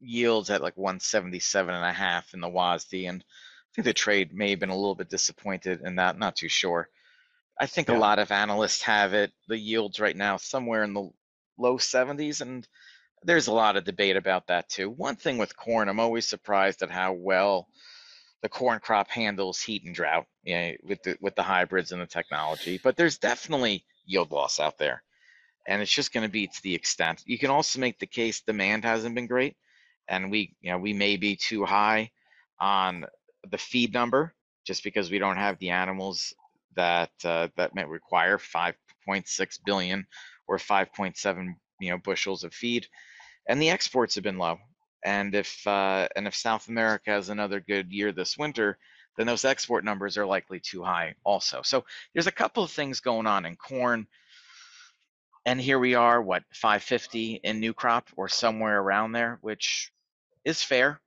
yields 0.00 0.50
at 0.50 0.62
like 0.62 0.76
177 0.76 1.74
and 1.74 1.84
a 1.84 1.92
half 1.92 2.34
in 2.34 2.40
the 2.40 2.48
WASDE, 2.48 3.08
and 3.08 3.22
I 3.22 3.70
think 3.74 3.86
the 3.86 3.94
trade 3.94 4.34
may 4.34 4.50
have 4.50 4.60
been 4.60 4.68
a 4.68 4.76
little 4.76 4.94
bit 4.94 5.08
disappointed 5.08 5.80
in 5.82 5.96
that. 5.96 6.18
Not 6.18 6.36
too 6.36 6.48
sure. 6.48 6.88
I 7.60 7.66
think 7.66 7.88
yeah. 7.88 7.96
a 7.96 7.98
lot 7.98 8.18
of 8.18 8.32
analysts 8.32 8.82
have 8.82 9.14
it 9.14 9.32
the 9.48 9.58
yields 9.58 10.00
right 10.00 10.16
now 10.16 10.36
somewhere 10.36 10.82
in 10.84 10.94
the 10.94 11.10
low 11.58 11.78
70s, 11.78 12.40
and 12.40 12.66
there's 13.22 13.46
a 13.46 13.52
lot 13.52 13.76
of 13.76 13.84
debate 13.84 14.16
about 14.16 14.48
that 14.48 14.68
too. 14.68 14.90
One 14.90 15.16
thing 15.16 15.38
with 15.38 15.56
corn, 15.56 15.88
I'm 15.88 16.00
always 16.00 16.26
surprised 16.26 16.82
at 16.82 16.90
how 16.90 17.12
well 17.12 17.68
the 18.42 18.48
corn 18.48 18.80
crop 18.80 19.08
handles 19.08 19.60
heat 19.60 19.84
and 19.84 19.94
drought 19.94 20.26
you 20.42 20.54
know, 20.54 20.72
with 20.82 21.02
the 21.02 21.16
with 21.20 21.34
the 21.34 21.42
hybrids 21.42 21.92
and 21.92 22.02
the 22.02 22.06
technology. 22.06 22.80
But 22.82 22.96
there's 22.96 23.18
definitely 23.18 23.84
yield 24.04 24.32
loss 24.32 24.60
out 24.60 24.78
there, 24.78 25.02
and 25.66 25.80
it's 25.80 25.94
just 25.94 26.12
going 26.12 26.26
to 26.26 26.32
be 26.32 26.46
to 26.48 26.62
the 26.62 26.74
extent. 26.74 27.22
You 27.24 27.38
can 27.38 27.50
also 27.50 27.78
make 27.78 27.98
the 27.98 28.06
case 28.06 28.40
demand 28.40 28.84
hasn't 28.84 29.14
been 29.14 29.26
great 29.26 29.56
and 30.08 30.30
we 30.30 30.54
you 30.60 30.70
know 30.70 30.78
we 30.78 30.92
may 30.92 31.16
be 31.16 31.36
too 31.36 31.64
high 31.64 32.10
on 32.60 33.06
the 33.50 33.58
feed 33.58 33.92
number 33.92 34.34
just 34.64 34.84
because 34.84 35.10
we 35.10 35.18
don't 35.18 35.36
have 35.36 35.58
the 35.58 35.70
animals 35.70 36.34
that 36.76 37.10
uh, 37.24 37.48
that 37.56 37.74
may 37.74 37.84
require 37.84 38.38
5.6 38.38 39.58
billion 39.64 40.06
or 40.46 40.58
5.7 40.58 41.54
you 41.80 41.90
know 41.90 41.98
bushels 41.98 42.44
of 42.44 42.54
feed. 42.54 42.86
And 43.48 43.60
the 43.60 43.70
exports 43.70 44.14
have 44.14 44.24
been 44.24 44.38
low. 44.38 44.58
And 45.04 45.34
if 45.34 45.66
uh, 45.66 46.08
and 46.16 46.26
if 46.26 46.34
South 46.34 46.68
America 46.68 47.10
has 47.10 47.28
another 47.28 47.60
good 47.60 47.92
year 47.92 48.12
this 48.12 48.38
winter 48.38 48.78
then 49.16 49.26
those 49.26 49.44
export 49.44 49.84
numbers 49.84 50.18
are 50.18 50.26
likely 50.26 50.60
too 50.60 50.82
high 50.82 51.14
also. 51.24 51.62
So 51.62 51.84
there's 52.12 52.26
a 52.26 52.32
couple 52.32 52.64
of 52.64 52.70
things 52.70 53.00
going 53.00 53.26
on 53.26 53.46
in 53.46 53.56
corn. 53.56 54.06
And 55.46 55.60
here 55.60 55.78
we 55.78 55.94
are 55.94 56.20
what 56.20 56.42
550 56.52 57.40
in 57.44 57.60
new 57.60 57.74
crop 57.74 58.08
or 58.16 58.28
somewhere 58.28 58.80
around 58.80 59.12
there 59.12 59.38
which 59.42 59.92
is 60.44 60.62
fair, 60.62 61.00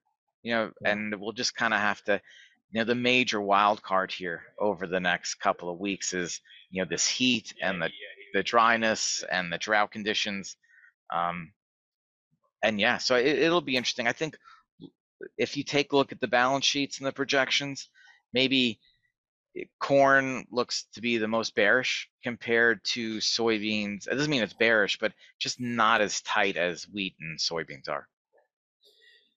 you 0.44 0.54
know, 0.54 0.72
and 0.86 1.16
we'll 1.20 1.32
just 1.32 1.56
kind 1.56 1.74
of 1.74 1.80
have 1.80 2.04
to, 2.06 2.22
you 2.72 2.80
know, 2.80 2.86
the 2.86 2.96
major 2.96 3.40
wild 3.40 3.82
card 3.82 4.12
here 4.12 4.44
over 4.60 4.88
the 4.88 5.00
next 5.00 5.36
couple 5.36 5.70
of 5.70 5.80
weeks 5.80 6.14
is, 6.14 6.42
you 6.70 6.82
know, 6.82 6.88
this 6.90 7.08
heat 7.08 7.54
and 7.62 7.82
the 7.82 7.90
the 8.34 8.44
dryness 8.44 9.24
and 9.32 9.52
the 9.52 9.58
drought 9.58 9.92
conditions. 9.92 10.58
Um, 11.14 11.54
and 12.62 12.80
yeah, 12.80 12.98
so 12.98 13.16
it, 13.16 13.40
it'll 13.40 13.62
be 13.62 13.78
interesting. 13.78 14.08
I 14.08 14.12
think 14.12 14.38
if 15.38 15.56
you 15.56 15.64
take 15.64 15.92
a 15.92 15.96
look 15.96 16.12
at 16.12 16.20
the 16.20 16.28
balance 16.28 16.66
sheets 16.66 16.98
and 16.98 17.08
the 17.08 17.12
projections, 17.12 17.90
maybe 18.34 18.80
corn 19.80 20.46
looks 20.52 20.86
to 20.94 21.02
be 21.02 21.18
the 21.18 21.28
most 21.28 21.56
bearish 21.56 22.10
compared 22.24 22.84
to 22.84 23.18
soybeans. 23.18 24.08
It 24.08 24.16
doesn't 24.16 24.30
mean 24.30 24.44
it's 24.44 24.54
bearish, 24.54 25.00
but 25.00 25.14
just 25.40 25.60
not 25.60 26.02
as 26.02 26.22
tight 26.22 26.58
as 26.58 26.84
wheat 26.84 27.16
and 27.20 27.40
soybeans 27.40 27.90
are. 27.90 28.08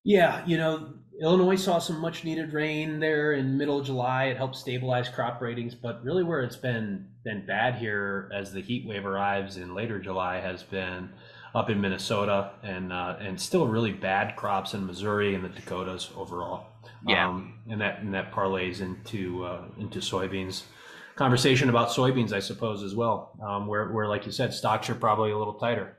Yeah, 0.05 0.45
you 0.47 0.57
know, 0.57 0.95
Illinois 1.21 1.57
saw 1.57 1.79
some 1.79 2.01
much 2.01 2.25
needed 2.25 2.53
rain 2.55 2.99
there 2.99 3.35
in 3.35 3.59
middle 3.59 3.79
of 3.79 3.87
July. 3.87 4.27
It 4.27 4.37
helped 4.39 4.57
stabilize 4.57 5.09
crop 5.09 5.41
ratings, 5.43 5.75
but 5.75 6.03
really 6.03 6.25
where 6.25 6.41
it's 6.41 6.57
been 6.57 7.07
been 7.25 7.45
bad 7.45 7.75
here 7.75 8.31
as 8.35 8.53
the 8.53 8.63
heat 8.63 8.87
wave 8.87 9.05
arrives 9.05 9.59
in 9.59 9.75
later 9.75 9.99
July 9.99 10.41
has 10.41 10.63
been 10.63 11.11
up 11.55 11.69
in 11.69 11.81
Minnesota 11.81 12.53
and 12.63 12.93
uh, 12.93 13.17
and 13.21 13.39
still 13.39 13.67
really 13.67 13.93
bad 13.93 14.37
crops 14.37 14.73
in 14.73 14.87
Missouri 14.87 15.35
and 15.35 15.45
the 15.45 15.51
Dakotas 15.51 16.11
overall. 16.17 16.69
Yeah. 17.07 17.29
Um, 17.29 17.59
and 17.69 17.81
that 17.83 18.01
and 18.01 18.15
that 18.15 18.33
parlays 18.33 18.81
into 18.81 19.45
uh, 19.45 19.65
into 19.79 19.99
soybeans. 19.99 20.63
Conversation 21.17 21.69
about 21.69 21.89
soybeans, 21.89 22.33
I 22.33 22.41
suppose, 22.41 22.83
as 22.83 22.95
well. 22.95 23.39
Um, 23.43 23.67
where 23.67 23.93
where 23.93 24.09
like 24.09 24.25
you 24.25 24.33
said, 24.33 24.55
stocks 24.55 24.89
are 24.89 24.95
probably 24.95 25.33
a 25.33 25.39
little 25.39 25.55
tighter. 25.55 25.99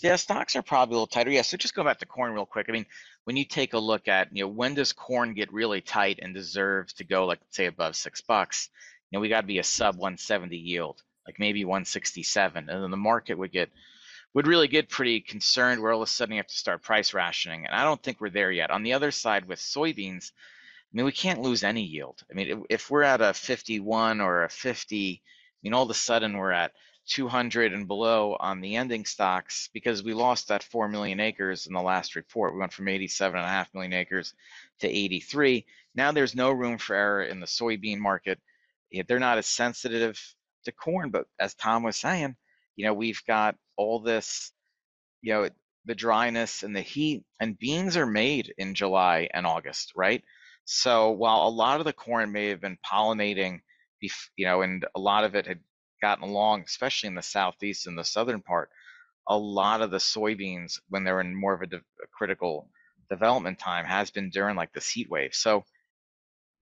Yeah, 0.00 0.16
stocks 0.16 0.56
are 0.56 0.62
probably 0.62 0.94
a 0.94 0.96
little 0.96 1.06
tighter. 1.06 1.30
Yeah, 1.30 1.42
so 1.42 1.56
just 1.56 1.74
go 1.74 1.84
back 1.84 1.98
to 1.98 2.06
corn 2.06 2.32
real 2.32 2.46
quick. 2.46 2.66
I 2.68 2.72
mean, 2.72 2.86
when 3.24 3.36
you 3.36 3.44
take 3.44 3.74
a 3.74 3.78
look 3.78 4.08
at, 4.08 4.34
you 4.34 4.44
know, 4.44 4.48
when 4.48 4.74
does 4.74 4.92
corn 4.92 5.34
get 5.34 5.52
really 5.52 5.80
tight 5.80 6.20
and 6.22 6.34
deserves 6.34 6.94
to 6.94 7.04
go 7.04 7.26
like 7.26 7.40
say 7.50 7.66
above 7.66 7.96
six 7.96 8.20
bucks? 8.20 8.70
You 9.10 9.18
know, 9.18 9.20
we 9.20 9.28
got 9.28 9.42
to 9.42 9.46
be 9.46 9.58
a 9.58 9.64
sub 9.64 9.96
170 9.96 10.56
yield, 10.56 11.02
like 11.26 11.38
maybe 11.38 11.64
167, 11.64 12.68
and 12.68 12.82
then 12.82 12.90
the 12.90 12.96
market 12.96 13.36
would 13.36 13.52
get 13.52 13.70
would 14.34 14.46
really 14.46 14.68
get 14.68 14.88
pretty 14.88 15.20
concerned 15.20 15.82
where 15.82 15.92
all 15.92 16.02
of 16.02 16.08
a 16.08 16.10
sudden 16.10 16.34
you 16.34 16.38
have 16.38 16.46
to 16.46 16.56
start 16.56 16.82
price 16.82 17.12
rationing. 17.12 17.66
And 17.66 17.74
I 17.74 17.84
don't 17.84 18.02
think 18.02 18.20
we're 18.20 18.30
there 18.30 18.50
yet. 18.50 18.70
On 18.70 18.82
the 18.82 18.94
other 18.94 19.10
side 19.10 19.44
with 19.44 19.58
soybeans, 19.58 20.32
I 20.32 20.96
mean, 20.96 21.04
we 21.04 21.12
can't 21.12 21.42
lose 21.42 21.64
any 21.64 21.82
yield. 21.82 22.22
I 22.30 22.34
mean, 22.34 22.64
if 22.70 22.90
we're 22.90 23.02
at 23.02 23.20
a 23.20 23.34
51 23.34 24.20
or 24.22 24.44
a 24.44 24.48
50, 24.48 25.22
I 25.22 25.58
mean, 25.62 25.74
all 25.74 25.84
of 25.84 25.90
a 25.90 25.94
sudden 25.94 26.36
we're 26.36 26.52
at 26.52 26.72
200 27.08 27.72
and 27.72 27.88
below 27.88 28.36
on 28.38 28.60
the 28.60 28.76
ending 28.76 29.04
stocks 29.04 29.68
because 29.72 30.02
we 30.02 30.14
lost 30.14 30.48
that 30.48 30.62
4 30.62 30.88
million 30.88 31.20
acres 31.20 31.66
in 31.66 31.74
the 31.74 31.80
last 31.82 32.14
report. 32.16 32.54
We 32.54 32.60
went 32.60 32.72
from 32.72 32.86
87.5 32.86 33.66
million 33.74 33.92
acres 33.92 34.34
to 34.80 34.88
83. 34.88 35.66
Now 35.94 36.12
there's 36.12 36.34
no 36.34 36.50
room 36.50 36.78
for 36.78 36.94
error 36.94 37.24
in 37.24 37.40
the 37.40 37.46
soybean 37.46 37.98
market. 37.98 38.38
They're 39.08 39.18
not 39.18 39.38
as 39.38 39.46
sensitive 39.46 40.20
to 40.64 40.72
corn, 40.72 41.10
but 41.10 41.26
as 41.40 41.54
Tom 41.54 41.82
was 41.82 41.96
saying, 41.96 42.36
you 42.76 42.86
know, 42.86 42.94
we've 42.94 43.22
got 43.26 43.56
all 43.76 44.00
this, 44.00 44.52
you 45.22 45.32
know, 45.32 45.48
the 45.84 45.94
dryness 45.94 46.62
and 46.62 46.76
the 46.76 46.80
heat, 46.80 47.24
and 47.40 47.58
beans 47.58 47.96
are 47.96 48.06
made 48.06 48.54
in 48.58 48.74
July 48.74 49.28
and 49.34 49.46
August, 49.46 49.92
right? 49.96 50.22
So 50.64 51.10
while 51.10 51.48
a 51.48 51.50
lot 51.50 51.80
of 51.80 51.86
the 51.86 51.92
corn 51.92 52.30
may 52.30 52.48
have 52.48 52.60
been 52.60 52.78
pollinating, 52.88 53.60
you 54.00 54.46
know, 54.46 54.62
and 54.62 54.86
a 54.94 55.00
lot 55.00 55.24
of 55.24 55.34
it 55.34 55.46
had 55.46 55.58
gotten 56.02 56.24
along, 56.24 56.64
especially 56.66 57.06
in 57.06 57.14
the 57.14 57.22
southeast 57.22 57.86
and 57.86 57.96
the 57.96 58.04
southern 58.04 58.42
part, 58.42 58.68
a 59.28 59.38
lot 59.38 59.80
of 59.80 59.90
the 59.90 59.98
soybeans, 59.98 60.80
when 60.88 61.04
they're 61.04 61.20
in 61.20 61.34
more 61.34 61.54
of 61.54 61.62
a, 61.62 61.66
de- 61.66 61.76
a 61.76 62.06
critical 62.12 62.68
development 63.08 63.58
time, 63.58 63.86
has 63.86 64.10
been 64.10 64.28
during 64.28 64.56
like 64.56 64.72
this 64.74 64.90
heat 64.90 65.08
wave. 65.08 65.32
So 65.32 65.64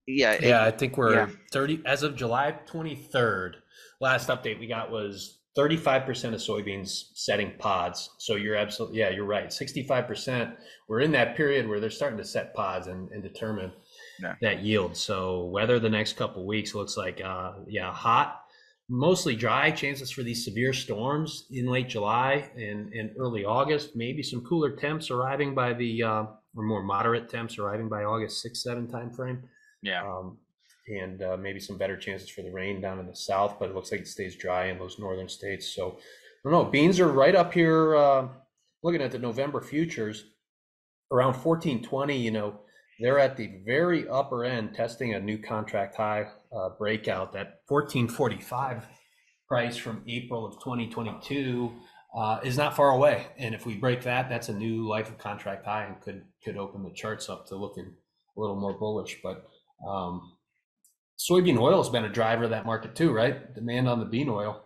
yeah, 0.06 0.38
yeah, 0.40 0.64
it, 0.64 0.75
I 0.75 0.76
think 0.76 0.97
we're 0.97 1.14
yeah. 1.14 1.28
30 1.52 1.82
as 1.87 2.02
of 2.02 2.14
July 2.14 2.54
23rd. 2.66 3.54
Last 4.00 4.28
update 4.28 4.61
we 4.61 4.66
got 4.66 4.90
was 4.90 5.40
35% 5.59 6.09
of 6.09 6.40
soybeans 6.40 7.11
setting 7.14 7.52
pods. 7.59 8.11
So 8.18 8.37
you're 8.37 8.54
absolutely, 8.54 8.99
yeah, 8.99 9.11
you're 9.11 9.25
right. 9.25 9.49
65%, 9.49 10.54
we're 10.88 11.00
in 11.00 11.12
that 11.12 11.37
period 11.37 11.68
where 11.68 11.80
they're 11.80 11.90
starting 11.90 12.18
to 12.18 12.25
set 12.25 12.54
pods 12.54 12.87
and, 12.87 13.11
and 13.11 13.23
determine 13.23 13.73
yeah. 14.20 14.35
that 14.42 14.61
yield. 14.62 14.97
So 14.97 15.47
weather 15.47 15.78
the 15.78 15.90
next 15.90 16.16
couple 16.16 16.47
weeks 16.47 16.75
looks 16.75 16.97
like, 16.97 17.20
uh, 17.25 17.52
yeah, 17.66 17.92
hot, 17.92 18.39
mostly 18.90 19.37
dry, 19.37 19.70
chances 19.70 20.11
for 20.11 20.23
these 20.23 20.44
severe 20.44 20.73
storms 20.73 21.47
in 21.52 21.66
late 21.66 21.88
July 21.88 22.50
and, 22.56 22.92
and 22.92 23.12
early 23.16 23.44
August, 23.44 23.94
maybe 23.94 24.23
some 24.23 24.44
cooler 24.44 24.73
temps 24.73 25.11
arriving 25.11 25.54
by 25.54 25.73
the, 25.73 26.02
uh, 26.02 26.25
or 26.56 26.64
more 26.64 26.82
moderate 26.82 27.28
temps 27.28 27.56
arriving 27.56 27.88
by 27.88 28.02
August 28.02 28.42
6, 28.42 28.62
7 28.62 28.88
timeframe. 28.88 29.42
Yeah. 29.82 30.04
Um, 30.04 30.38
and 30.88 31.23
uh, 31.23 31.37
maybe 31.37 31.61
some 31.61 31.78
better 31.78 31.97
chances 31.97 32.28
for 32.28 32.42
the 32.42 32.50
rain 32.50 32.80
down 32.80 32.99
in 32.99 33.06
the 33.06 33.14
south, 33.14 33.59
but 33.61 33.70
it 33.70 33.76
looks 33.76 33.92
like 33.92 34.00
it 34.00 34.09
stays 34.09 34.35
dry 34.35 34.66
in 34.66 34.78
those 34.78 34.99
northern 34.99 35.28
states. 35.28 35.68
So 35.68 35.99
I 36.44 36.50
don't 36.50 36.52
know. 36.52 36.70
Beans 36.70 36.99
are 36.99 37.09
right 37.09 37.37
up 37.37 37.54
here. 37.54 37.97
Uh, 37.97 38.28
looking 38.82 39.02
at 39.02 39.12
the 39.12 39.18
November 39.18 39.61
futures, 39.61 40.25
around 41.12 41.35
1420. 41.35 42.16
You 42.16 42.30
know, 42.32 42.61
they're 43.00 43.19
at 43.19 43.37
the 43.37 43.50
very 43.64 44.09
upper 44.09 44.45
end, 44.45 44.75
testing 44.75 45.14
a 45.14 45.21
new 45.21 45.38
contract 45.38 45.97
high 45.97 46.26
uh, 46.54 46.69
breakout. 46.78 47.32
That 47.32 47.60
1445 47.69 48.86
price 49.49 49.76
from 49.76 50.02
April 50.06 50.45
of 50.47 50.54
2022 50.54 51.73
uh, 52.15 52.41
is 52.45 52.58
not 52.58 52.76
far 52.76 52.91
away. 52.91 53.26
And 53.39 53.54
if 53.54 53.65
we 53.65 53.75
break 53.75 54.02
that, 54.02 54.28
that's 54.28 54.50
a 54.50 54.54
new 54.54 54.86
life 54.86 55.08
of 55.08 55.19
contract 55.19 55.65
high 55.65 55.84
and 55.84 56.00
could 56.00 56.25
could 56.45 56.56
open 56.56 56.82
the 56.82 56.91
charts 56.91 57.28
up 57.28 57.47
to 57.49 57.56
looking 57.56 57.95
a 58.36 58.41
little 58.41 58.56
more 58.56 58.78
bullish. 58.78 59.19
But 59.23 59.49
um, 59.86 60.36
soybean 61.19 61.58
oil 61.58 61.82
has 61.82 61.91
been 61.91 62.04
a 62.04 62.13
driver 62.13 62.45
of 62.45 62.50
that 62.50 62.67
market 62.67 62.95
too, 62.95 63.13
right? 63.13 63.54
Demand 63.54 63.89
on 63.89 63.99
the 63.99 64.06
bean 64.06 64.28
oil. 64.28 64.63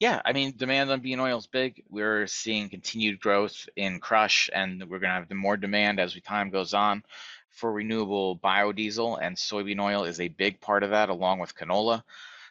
Yeah, 0.00 0.20
I 0.24 0.32
mean, 0.32 0.54
demand 0.56 0.90
on 0.90 1.00
bean 1.00 1.20
oil 1.20 1.38
is 1.38 1.46
big. 1.46 1.82
We're 1.88 2.26
seeing 2.26 2.68
continued 2.68 3.20
growth 3.20 3.68
in 3.76 4.00
crush, 4.00 4.50
and 4.52 4.82
we're 4.82 4.98
going 4.98 5.12
to 5.12 5.20
have 5.20 5.30
more 5.30 5.56
demand 5.56 6.00
as 6.00 6.18
time 6.26 6.50
goes 6.50 6.74
on 6.74 7.04
for 7.54 7.72
renewable 7.72 8.36
biodiesel, 8.38 9.18
and 9.22 9.36
soybean 9.36 9.80
oil 9.80 10.04
is 10.04 10.20
a 10.20 10.28
big 10.28 10.60
part 10.60 10.82
of 10.82 10.90
that, 10.90 11.08
along 11.08 11.38
with 11.38 11.56
canola. 11.56 12.02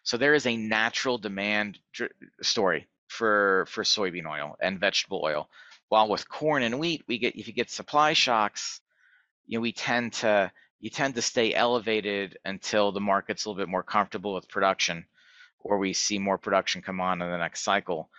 So 0.04 0.18
there 0.18 0.34
is 0.34 0.48
a 0.48 0.58
natural 0.58 1.18
demand 1.18 1.80
story 2.42 2.88
for 3.08 3.66
for 3.70 3.84
soybean 3.84 4.28
oil 4.28 4.58
and 4.60 4.80
vegetable 4.80 5.22
oil. 5.24 5.50
While 5.90 6.10
with 6.10 6.28
corn 6.28 6.64
and 6.64 6.80
wheat, 6.80 7.04
we 7.08 7.20
get 7.20 7.36
if 7.36 7.48
you 7.48 7.54
get 7.54 7.70
supply 7.70 8.14
shocks, 8.14 8.82
you 9.46 9.58
know, 9.58 9.62
we 9.62 9.72
tend 9.72 10.14
to 10.14 10.52
you 10.80 10.90
tend 10.90 11.16
to 11.16 11.22
stay 11.22 11.54
elevated 11.54 12.38
until 12.44 12.92
the 12.92 13.00
market's 13.00 13.46
a 13.46 13.50
little 13.50 13.62
bit 13.62 13.70
more 13.70 13.84
comfortable 13.84 14.34
with 14.34 14.50
production 14.50 15.06
or 15.60 15.78
we 15.78 15.94
see 15.94 16.20
more 16.20 16.38
production 16.38 16.82
come 16.82 17.00
on 17.00 17.22
in 17.22 17.32
the 17.32 17.38
next 17.38 17.64
cycle. 17.64 18.10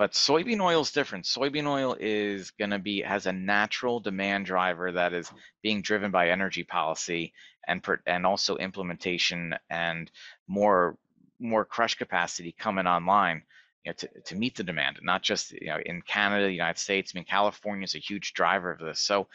But 0.00 0.12
soybean 0.12 0.62
oil 0.62 0.80
is 0.80 0.92
different. 0.92 1.26
Soybean 1.26 1.66
oil 1.66 1.94
is 2.00 2.52
going 2.52 2.70
to 2.70 2.78
be 2.78 3.02
has 3.02 3.26
a 3.26 3.34
natural 3.34 4.00
demand 4.00 4.46
driver 4.46 4.90
that 4.92 5.12
is 5.12 5.30
being 5.62 5.82
driven 5.82 6.10
by 6.10 6.30
energy 6.30 6.64
policy 6.64 7.34
and 7.68 7.86
and 8.06 8.24
also 8.24 8.56
implementation 8.56 9.54
and 9.68 10.10
more 10.48 10.96
more 11.38 11.66
crush 11.66 11.96
capacity 11.96 12.50
coming 12.58 12.86
online 12.86 13.42
you 13.84 13.90
know, 13.90 13.94
to, 13.98 14.08
to 14.24 14.36
meet 14.36 14.56
the 14.56 14.64
demand, 14.64 14.98
not 15.02 15.20
just 15.22 15.52
you 15.52 15.66
know 15.66 15.78
in 15.84 16.00
Canada, 16.00 16.46
the 16.46 16.52
United 16.52 16.78
States. 16.78 17.12
I 17.14 17.18
mean, 17.18 17.26
California 17.26 17.84
is 17.84 17.94
a 17.94 17.98
huge 17.98 18.32
driver 18.32 18.72
of 18.72 18.78
this. 18.78 19.00
So 19.00 19.28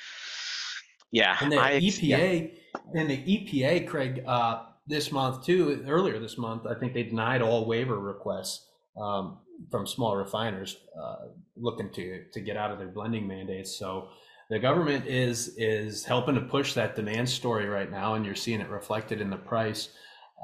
yeah, 1.11 1.37
and 1.41 1.51
the 1.51 1.59
I, 1.59 1.73
EPA 1.73 2.01
yeah. 2.01 2.99
and 2.99 3.07
the 3.07 3.17
EPA, 3.17 3.87
Craig, 3.87 4.23
uh, 4.25 4.63
this 4.87 5.11
month 5.11 5.45
too. 5.45 5.85
Earlier 5.87 6.17
this 6.17 6.39
month, 6.39 6.65
I 6.65 6.73
think 6.73 6.95
they 6.95 7.03
denied 7.03 7.43
all 7.43 7.67
waiver 7.67 7.99
requests 7.99 8.65
um, 8.97 9.37
from 9.71 9.87
small 9.87 10.15
refiners 10.15 10.77
uh, 11.01 11.27
looking 11.55 11.91
to 11.93 12.25
to 12.33 12.41
get 12.41 12.57
out 12.57 12.71
of 12.71 12.77
their 12.77 12.87
blending 12.87 13.27
mandates. 13.27 13.77
So 13.77 14.09
the 14.49 14.59
government 14.59 15.07
is 15.07 15.55
is 15.57 16.05
helping 16.05 16.35
to 16.35 16.41
push 16.41 16.73
that 16.73 16.95
demand 16.95 17.29
story 17.29 17.67
right 17.67 17.89
now, 17.89 18.15
and 18.15 18.25
you're 18.25 18.35
seeing 18.35 18.61
it 18.61 18.69
reflected 18.69 19.21
in 19.21 19.29
the 19.29 19.37
price. 19.37 19.89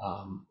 Um, 0.04 0.46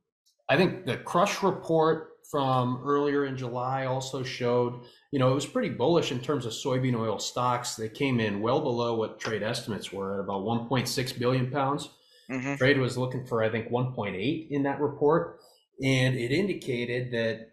I 0.49 0.57
think 0.57 0.85
the 0.85 0.97
crush 0.97 1.43
report 1.43 2.09
from 2.29 2.81
earlier 2.85 3.25
in 3.25 3.35
July 3.35 3.85
also 3.85 4.23
showed, 4.23 4.81
you 5.11 5.19
know, 5.19 5.31
it 5.31 5.35
was 5.35 5.45
pretty 5.45 5.69
bullish 5.69 6.11
in 6.11 6.19
terms 6.19 6.45
of 6.45 6.53
soybean 6.53 6.97
oil 6.97 7.19
stocks. 7.19 7.75
They 7.75 7.89
came 7.89 8.21
in 8.21 8.41
well 8.41 8.61
below 8.61 8.95
what 8.95 9.19
trade 9.19 9.43
estimates 9.43 9.91
were 9.91 10.13
at 10.13 10.23
about 10.23 10.43
1.6 10.43 11.19
billion 11.19 11.51
pounds. 11.51 11.89
Mm-hmm. 12.29 12.55
Trade 12.55 12.77
was 12.77 12.97
looking 12.97 13.25
for, 13.25 13.43
I 13.43 13.49
think, 13.49 13.69
1.8 13.69 14.47
in 14.49 14.63
that 14.63 14.79
report. 14.79 15.39
And 15.83 16.15
it 16.15 16.31
indicated 16.31 17.11
that 17.11 17.50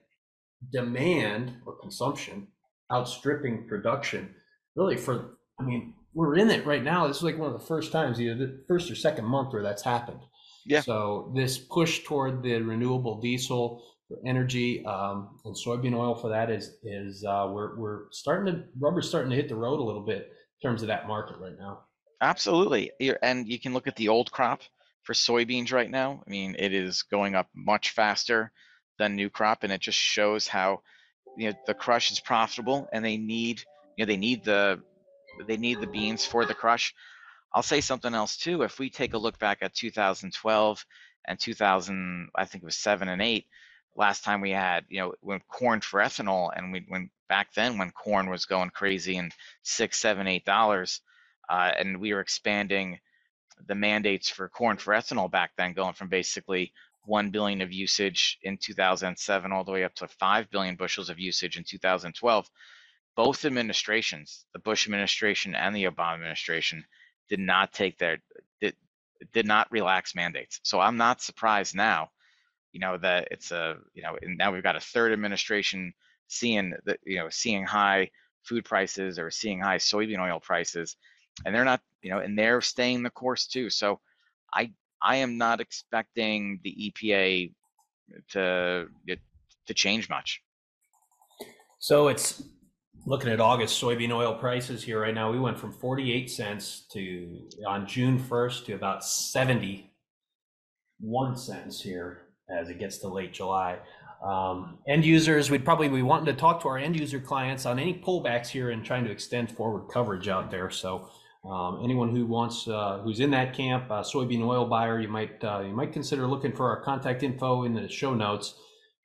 demand 0.72 1.54
or 1.66 1.76
consumption 1.78 2.48
outstripping 2.92 3.66
production 3.68 4.34
really 4.76 4.96
for, 4.96 5.38
I 5.58 5.64
mean, 5.64 5.94
we're 6.14 6.36
in 6.36 6.50
it 6.50 6.64
right 6.66 6.82
now. 6.82 7.06
This 7.06 7.18
is 7.18 7.22
like 7.22 7.38
one 7.38 7.52
of 7.52 7.60
the 7.60 7.66
first 7.66 7.92
times, 7.92 8.20
either 8.20 8.34
the 8.34 8.64
first 8.66 8.90
or 8.90 8.94
second 8.94 9.24
month 9.24 9.52
where 9.52 9.62
that's 9.62 9.82
happened. 9.82 10.20
Yeah. 10.64 10.80
So 10.80 11.32
this 11.34 11.58
push 11.58 12.04
toward 12.04 12.42
the 12.42 12.60
renewable 12.60 13.20
diesel 13.20 13.82
for 14.08 14.18
energy 14.26 14.84
um, 14.84 15.38
and 15.44 15.54
soybean 15.54 15.94
oil 15.94 16.14
for 16.14 16.30
that 16.30 16.50
is 16.50 16.76
is 16.82 17.24
uh, 17.24 17.48
we're 17.50 17.78
we're 17.78 18.10
starting 18.10 18.52
to 18.52 18.64
rubber's 18.78 19.08
starting 19.08 19.30
to 19.30 19.36
hit 19.36 19.48
the 19.48 19.54
road 19.54 19.80
a 19.80 19.82
little 19.82 20.04
bit 20.04 20.32
in 20.62 20.68
terms 20.68 20.82
of 20.82 20.88
that 20.88 21.06
market 21.06 21.36
right 21.38 21.58
now. 21.58 21.80
Absolutely, 22.20 22.90
and 23.22 23.46
you 23.46 23.60
can 23.60 23.72
look 23.72 23.86
at 23.86 23.96
the 23.96 24.08
old 24.08 24.30
crop 24.32 24.62
for 25.04 25.12
soybeans 25.12 25.72
right 25.72 25.90
now. 25.90 26.22
I 26.26 26.30
mean, 26.30 26.56
it 26.58 26.74
is 26.74 27.02
going 27.02 27.34
up 27.34 27.48
much 27.54 27.90
faster 27.90 28.52
than 28.98 29.16
new 29.16 29.30
crop, 29.30 29.62
and 29.62 29.72
it 29.72 29.80
just 29.80 29.98
shows 29.98 30.46
how 30.48 30.82
you 31.36 31.50
know 31.50 31.56
the 31.66 31.74
crush 31.74 32.10
is 32.10 32.20
profitable, 32.20 32.88
and 32.92 33.04
they 33.04 33.16
need 33.16 33.62
you 33.96 34.04
know 34.04 34.08
they 34.08 34.16
need 34.16 34.44
the 34.44 34.80
they 35.46 35.56
need 35.56 35.80
the 35.80 35.86
beans 35.86 36.24
for 36.24 36.44
the 36.44 36.54
crush. 36.54 36.94
I'll 37.52 37.62
say 37.62 37.80
something 37.80 38.14
else 38.14 38.36
too. 38.36 38.62
If 38.62 38.78
we 38.78 38.90
take 38.90 39.14
a 39.14 39.18
look 39.18 39.38
back 39.38 39.58
at 39.62 39.74
2012 39.74 40.86
and 41.24 41.38
2000, 41.38 42.28
I 42.34 42.44
think 42.44 42.62
it 42.62 42.66
was 42.66 42.76
seven 42.76 43.08
and 43.08 43.22
eight, 43.22 43.46
last 43.96 44.24
time 44.24 44.40
we 44.40 44.50
had, 44.50 44.84
you 44.88 45.00
know, 45.00 45.14
when 45.20 45.40
corn 45.48 45.80
for 45.80 46.00
ethanol, 46.00 46.50
and 46.54 46.72
we 46.72 46.84
when 46.88 47.10
back 47.28 47.52
then 47.54 47.78
when 47.78 47.90
corn 47.90 48.30
was 48.30 48.46
going 48.46 48.70
crazy 48.70 49.16
and 49.16 49.32
six, 49.62 50.00
seven, 50.00 50.26
eight 50.26 50.44
dollars, 50.44 51.00
uh, 51.48 51.72
and 51.76 52.00
we 52.00 52.14
were 52.14 52.20
expanding 52.20 52.98
the 53.66 53.74
mandates 53.74 54.30
for 54.30 54.48
corn 54.48 54.76
for 54.76 54.94
ethanol 54.94 55.30
back 55.30 55.52
then, 55.56 55.72
going 55.72 55.94
from 55.94 56.08
basically 56.08 56.72
one 57.08 57.30
billion 57.30 57.62
of 57.62 57.72
usage 57.72 58.38
in 58.42 58.58
2007 58.58 59.50
all 59.50 59.64
the 59.64 59.72
way 59.72 59.82
up 59.82 59.94
to 59.94 60.06
five 60.06 60.50
billion 60.50 60.76
bushels 60.76 61.08
of 61.08 61.18
usage 61.18 61.56
in 61.56 61.64
2012. 61.64 62.50
Both 63.16 63.44
administrations, 63.44 64.44
the 64.52 64.60
Bush 64.60 64.86
administration 64.86 65.54
and 65.54 65.74
the 65.74 65.84
Obama 65.84 66.14
administration, 66.14 66.84
did 67.28 67.40
not 67.40 67.72
take 67.72 67.98
their 67.98 68.18
did, 68.60 68.74
did 69.32 69.46
not 69.46 69.72
relax 69.72 70.14
mandates. 70.14 70.60
So 70.62 70.80
I'm 70.80 70.96
not 70.96 71.22
surprised 71.22 71.74
now, 71.74 72.10
you 72.72 72.80
know, 72.80 72.98
that 72.98 73.28
it's 73.30 73.50
a, 73.50 73.76
you 73.94 74.02
know, 74.02 74.16
and 74.20 74.38
now 74.38 74.52
we've 74.52 74.62
got 74.62 74.76
a 74.76 74.80
third 74.80 75.12
administration 75.12 75.94
seeing 76.28 76.74
that, 76.84 76.98
you 77.04 77.16
know, 77.16 77.28
seeing 77.30 77.64
high 77.64 78.10
food 78.44 78.64
prices 78.64 79.18
or 79.18 79.30
seeing 79.30 79.60
high 79.60 79.78
soybean 79.78 80.20
oil 80.20 80.40
prices, 80.40 80.96
and 81.44 81.54
they're 81.54 81.64
not, 81.64 81.80
you 82.02 82.10
know, 82.10 82.18
and 82.18 82.38
they're 82.38 82.60
staying 82.60 83.02
the 83.02 83.10
course 83.10 83.46
too. 83.46 83.70
So 83.70 84.00
I 84.52 84.70
I 85.02 85.16
am 85.16 85.38
not 85.38 85.60
expecting 85.60 86.60
the 86.62 86.92
EPA 86.92 87.52
to 88.30 88.86
to 89.66 89.74
change 89.74 90.08
much. 90.08 90.40
So 91.78 92.08
it's 92.08 92.42
looking 93.06 93.30
at 93.30 93.40
August 93.40 93.80
soybean 93.80 94.12
oil 94.12 94.34
prices 94.34 94.82
here 94.82 95.00
right 95.00 95.14
now. 95.14 95.30
We 95.30 95.38
went 95.38 95.56
from 95.58 95.72
48 95.72 96.28
cents 96.28 96.86
to 96.92 97.48
on 97.66 97.86
June 97.86 98.18
1st 98.18 98.66
to 98.66 98.74
about 98.74 99.04
71 99.04 101.36
cents 101.36 101.80
here 101.80 102.24
as 102.50 102.70
it 102.70 102.78
gets 102.78 102.98
to 102.98 103.08
late 103.08 103.32
July. 103.32 103.78
Um, 104.24 104.78
end 104.88 105.04
users, 105.04 105.50
we'd 105.50 105.64
probably 105.64 105.88
be 105.88 106.02
wanting 106.02 106.26
to 106.26 106.32
talk 106.32 106.60
to 106.62 106.68
our 106.68 106.78
end 106.78 106.98
user 106.98 107.20
clients 107.20 107.66
on 107.66 107.78
any 107.78 107.94
pullbacks 107.94 108.48
here 108.48 108.70
and 108.70 108.84
trying 108.84 109.04
to 109.04 109.10
extend 109.10 109.52
forward 109.52 109.88
coverage 109.92 110.28
out 110.28 110.50
there. 110.50 110.70
So 110.70 111.10
um, 111.44 111.80
anyone 111.82 112.14
who 112.14 112.26
wants, 112.26 112.66
uh, 112.66 113.00
who's 113.02 113.20
in 113.20 113.30
that 113.30 113.54
camp, 113.54 113.90
uh, 113.90 114.02
soybean 114.02 114.44
oil 114.44 114.66
buyer, 114.66 115.00
you 115.00 115.08
might 115.08 115.42
uh, 115.42 115.60
you 115.60 115.72
might 115.72 115.92
consider 115.92 116.26
looking 116.26 116.52
for 116.52 116.68
our 116.68 116.82
contact 116.82 117.22
info 117.22 117.64
in 117.64 117.74
the 117.74 117.88
show 117.88 118.14
notes. 118.14 118.54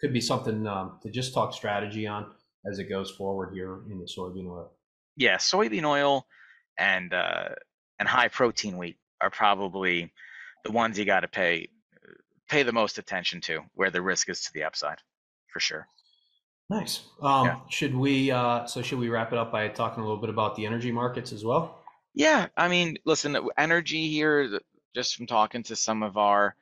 Could 0.01 0.13
be 0.13 0.21
something 0.21 0.67
um, 0.67 0.99
to 1.03 1.09
just 1.09 1.33
talk 1.33 1.53
strategy 1.53 2.07
on 2.07 2.25
as 2.69 2.79
it 2.79 2.85
goes 2.85 3.11
forward 3.11 3.53
here 3.53 3.81
in 3.89 3.99
the 3.99 4.05
soybean 4.05 4.47
oil. 4.47 4.71
Yeah, 5.15 5.37
soybean 5.37 5.85
oil 5.85 6.27
and 6.77 7.13
uh, 7.13 7.49
and 7.99 8.07
high 8.07 8.27
protein 8.27 8.77
wheat 8.77 8.97
are 9.21 9.29
probably 9.29 10.11
the 10.65 10.71
ones 10.71 10.97
you 10.97 11.05
got 11.05 11.21
to 11.21 11.27
pay 11.27 11.69
pay 12.49 12.63
the 12.63 12.73
most 12.73 12.97
attention 12.97 13.41
to, 13.41 13.61
where 13.75 13.89
the 13.89 14.01
risk 14.01 14.29
is 14.29 14.41
to 14.41 14.53
the 14.53 14.63
upside, 14.63 14.97
for 15.51 15.59
sure. 15.59 15.87
Nice. 16.69 17.01
Um, 17.21 17.45
yeah. 17.45 17.59
Should 17.69 17.95
we? 17.95 18.31
Uh, 18.31 18.65
so 18.65 18.81
should 18.81 18.99
we 18.99 19.09
wrap 19.09 19.31
it 19.31 19.37
up 19.37 19.51
by 19.51 19.67
talking 19.67 20.01
a 20.01 20.05
little 20.05 20.21
bit 20.21 20.29
about 20.29 20.55
the 20.55 20.65
energy 20.65 20.91
markets 20.91 21.31
as 21.31 21.45
well? 21.45 21.82
Yeah, 22.13 22.47
I 22.55 22.67
mean, 22.67 22.97
listen, 23.05 23.37
energy 23.57 24.07
here, 24.09 24.59
just 24.93 25.15
from 25.15 25.25
talking 25.27 25.63
to 25.63 25.75
some 25.75 26.03
of 26.03 26.17
our 26.17 26.55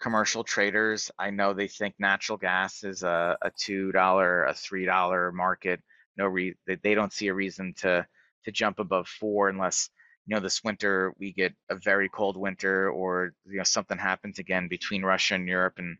commercial 0.00 0.44
traders, 0.44 1.10
I 1.18 1.30
know 1.30 1.52
they 1.54 1.68
think 1.68 1.94
natural 1.98 2.38
gas 2.38 2.84
is 2.84 3.02
a, 3.02 3.36
a 3.42 3.50
two 3.58 3.92
dollar, 3.92 4.44
a 4.44 4.54
three 4.54 4.84
dollar 4.86 5.32
market. 5.32 5.82
No 6.16 6.26
re 6.26 6.54
they, 6.66 6.94
don't 6.94 7.12
see 7.12 7.28
a 7.28 7.34
reason 7.34 7.74
to 7.78 8.06
to 8.44 8.52
jump 8.52 8.78
above 8.78 9.08
four 9.08 9.48
unless 9.48 9.90
you 10.26 10.34
know 10.34 10.40
this 10.40 10.64
winter 10.64 11.14
we 11.18 11.32
get 11.32 11.54
a 11.70 11.76
very 11.76 12.08
cold 12.08 12.36
winter 12.36 12.90
or 12.90 13.32
you 13.46 13.58
know 13.58 13.64
something 13.64 13.98
happens 13.98 14.38
again 14.38 14.68
between 14.68 15.04
Russia 15.04 15.34
and 15.34 15.48
Europe 15.48 15.74
and 15.78 15.98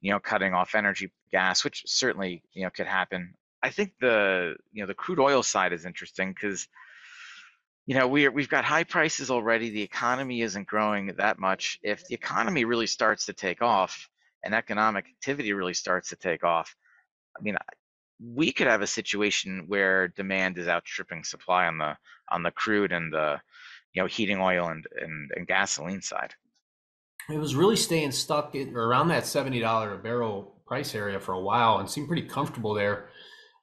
you 0.00 0.12
know 0.12 0.20
cutting 0.20 0.54
off 0.54 0.74
energy 0.74 1.12
gas, 1.32 1.64
which 1.64 1.82
certainly 1.86 2.42
you 2.54 2.64
know 2.64 2.70
could 2.70 2.86
happen. 2.86 3.34
I 3.62 3.70
think 3.70 3.94
the 4.00 4.56
you 4.72 4.82
know 4.82 4.86
the 4.88 4.94
crude 4.94 5.20
oil 5.20 5.42
side 5.42 5.72
is 5.72 5.86
interesting 5.86 6.32
because 6.32 6.68
you 7.86 7.94
know 7.94 8.06
we're 8.06 8.30
we've 8.30 8.48
got 8.48 8.64
high 8.64 8.84
prices 8.84 9.30
already 9.30 9.70
the 9.70 9.82
economy 9.82 10.42
isn't 10.42 10.66
growing 10.66 11.14
that 11.18 11.38
much. 11.38 11.78
If 11.82 12.06
the 12.06 12.14
economy 12.14 12.64
really 12.64 12.86
starts 12.86 13.26
to 13.26 13.32
take 13.32 13.62
off 13.62 14.08
and 14.44 14.54
economic 14.54 15.06
activity 15.06 15.52
really 15.52 15.74
starts 15.74 16.08
to 16.08 16.16
take 16.16 16.42
off 16.44 16.74
i 17.38 17.42
mean 17.42 17.56
we 18.22 18.52
could 18.52 18.66
have 18.66 18.82
a 18.82 18.86
situation 18.86 19.64
where 19.66 20.08
demand 20.08 20.58
is 20.58 20.68
outstripping 20.68 21.24
supply 21.24 21.66
on 21.66 21.78
the 21.78 21.96
on 22.30 22.42
the 22.42 22.50
crude 22.52 22.92
and 22.92 23.12
the 23.12 23.40
you 23.94 24.02
know 24.02 24.06
heating 24.06 24.38
oil 24.38 24.68
and 24.68 24.86
and, 25.00 25.30
and 25.34 25.46
gasoline 25.46 26.02
side. 26.02 26.34
It 27.28 27.38
was 27.38 27.54
really 27.54 27.76
staying 27.76 28.10
stuck 28.12 28.54
around 28.54 29.08
that 29.08 29.22
$70 29.22 29.94
a 29.94 29.96
barrel 29.96 30.60
price 30.66 30.92
area 30.94 31.20
for 31.20 31.32
a 31.32 31.40
while 31.40 31.78
and 31.78 31.88
seemed 31.88 32.08
pretty 32.08 32.26
comfortable 32.26 32.74
there 32.74 33.10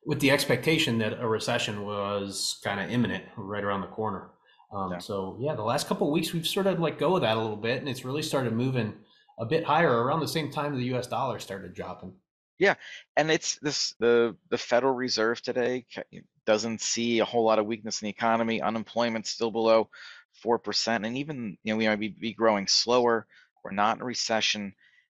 with 0.09 0.19
the 0.21 0.31
expectation 0.31 0.97
that 0.97 1.21
a 1.21 1.27
recession 1.27 1.85
was 1.85 2.59
kind 2.63 2.79
of 2.79 2.89
imminent 2.89 3.23
right 3.37 3.63
around 3.63 3.81
the 3.81 3.87
corner. 3.87 4.31
Um, 4.73 4.93
yeah. 4.93 4.97
So 4.97 5.37
yeah, 5.39 5.53
the 5.53 5.61
last 5.61 5.87
couple 5.87 6.07
of 6.07 6.13
weeks 6.13 6.33
we've 6.33 6.47
sort 6.47 6.65
of 6.65 6.79
let 6.79 6.97
go 6.97 7.15
of 7.15 7.21
that 7.21 7.37
a 7.37 7.39
little 7.39 7.55
bit, 7.55 7.77
and 7.77 7.87
it's 7.87 8.03
really 8.03 8.23
started 8.23 8.53
moving 8.53 8.95
a 9.37 9.45
bit 9.45 9.63
higher 9.63 10.03
around 10.03 10.21
the 10.21 10.27
same 10.27 10.49
time 10.49 10.75
the 10.75 10.83
U.S. 10.85 11.05
dollar 11.05 11.37
started 11.37 11.75
dropping. 11.75 12.11
Yeah, 12.57 12.73
and 13.17 13.29
it's 13.29 13.59
this 13.59 13.93
the 13.99 14.35
the 14.49 14.57
Federal 14.57 14.95
Reserve 14.95 15.43
today 15.43 15.85
doesn't 16.43 16.81
see 16.81 17.19
a 17.19 17.25
whole 17.25 17.43
lot 17.43 17.59
of 17.59 17.67
weakness 17.67 18.01
in 18.01 18.07
the 18.07 18.09
economy. 18.09 18.63
Unemployment's 18.63 19.29
still 19.29 19.51
below 19.51 19.89
four 20.41 20.57
percent, 20.57 21.05
and 21.05 21.17
even 21.17 21.55
you 21.63 21.71
know 21.71 21.77
we 21.77 21.87
might 21.87 21.99
be, 21.99 22.07
be 22.07 22.33
growing 22.33 22.65
slower. 22.65 23.27
We're 23.63 23.73
not 23.73 23.97
in 23.97 24.01
a 24.01 24.05
recession, 24.05 24.73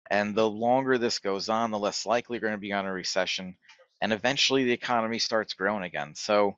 and 0.08 0.36
the 0.36 0.48
longer 0.48 0.98
this 0.98 1.18
goes 1.18 1.48
on, 1.48 1.72
the 1.72 1.80
less 1.80 2.06
likely 2.06 2.38
we're 2.38 2.42
going 2.42 2.52
to 2.52 2.58
be 2.58 2.72
on 2.72 2.86
a 2.86 2.92
recession 2.92 3.56
and 4.00 4.12
eventually 4.12 4.64
the 4.64 4.72
economy 4.72 5.18
starts 5.18 5.54
growing 5.54 5.84
again. 5.84 6.14
So 6.14 6.56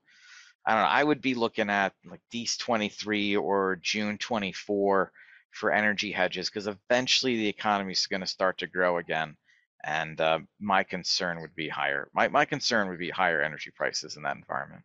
I 0.67 0.73
don't 0.73 0.83
know. 0.83 0.89
I 0.89 1.05
would 1.05 1.21
be 1.21 1.35
looking 1.35 1.71
at 1.71 1.93
like 2.05 2.21
DEES 2.31 2.57
23 2.57 3.37
or 3.37 3.79
June 3.83 4.19
24 4.19 5.13
for 5.53 5.73
energy 5.73 6.13
hedges 6.13 6.51
because 6.51 6.67
eventually 6.67 7.37
the 7.37 7.49
economy 7.49 7.93
is 7.93 8.07
going 8.07 8.21
to 8.21 8.27
start 8.27 8.59
to 8.59 8.67
grow 8.67 8.99
again. 8.99 9.37
And 9.85 10.21
uh, 10.21 10.41
my 10.59 10.83
concern 10.83 11.41
would 11.41 11.55
be 11.55 11.69
higher. 11.69 12.09
My, 12.13 12.29
my 12.29 12.45
concern 12.45 12.89
would 12.89 12.99
be 12.99 13.11
higher 13.11 13.41
energy 13.41 13.71
prices 13.75 14.17
in 14.17 14.23
that 14.25 14.37
environment. 14.37 14.83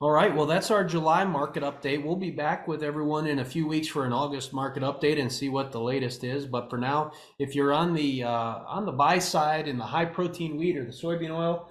All 0.00 0.12
right. 0.12 0.32
Well, 0.32 0.46
that's 0.46 0.70
our 0.70 0.84
July 0.84 1.24
market 1.24 1.64
update. 1.64 2.04
We'll 2.04 2.14
be 2.14 2.30
back 2.30 2.68
with 2.68 2.84
everyone 2.84 3.26
in 3.26 3.40
a 3.40 3.44
few 3.44 3.66
weeks 3.66 3.88
for 3.88 4.06
an 4.06 4.12
August 4.12 4.52
market 4.52 4.84
update 4.84 5.20
and 5.20 5.32
see 5.32 5.48
what 5.48 5.72
the 5.72 5.80
latest 5.80 6.22
is. 6.22 6.46
But 6.46 6.70
for 6.70 6.78
now, 6.78 7.10
if 7.40 7.56
you're 7.56 7.72
on 7.72 7.94
the 7.94 8.22
uh, 8.22 8.30
on 8.30 8.86
the 8.86 8.92
buy 8.92 9.18
side 9.18 9.66
in 9.66 9.76
the 9.76 9.84
high 9.84 10.04
protein 10.04 10.56
wheat 10.56 10.76
or 10.76 10.84
the 10.84 10.92
soybean 10.92 11.36
oil, 11.36 11.68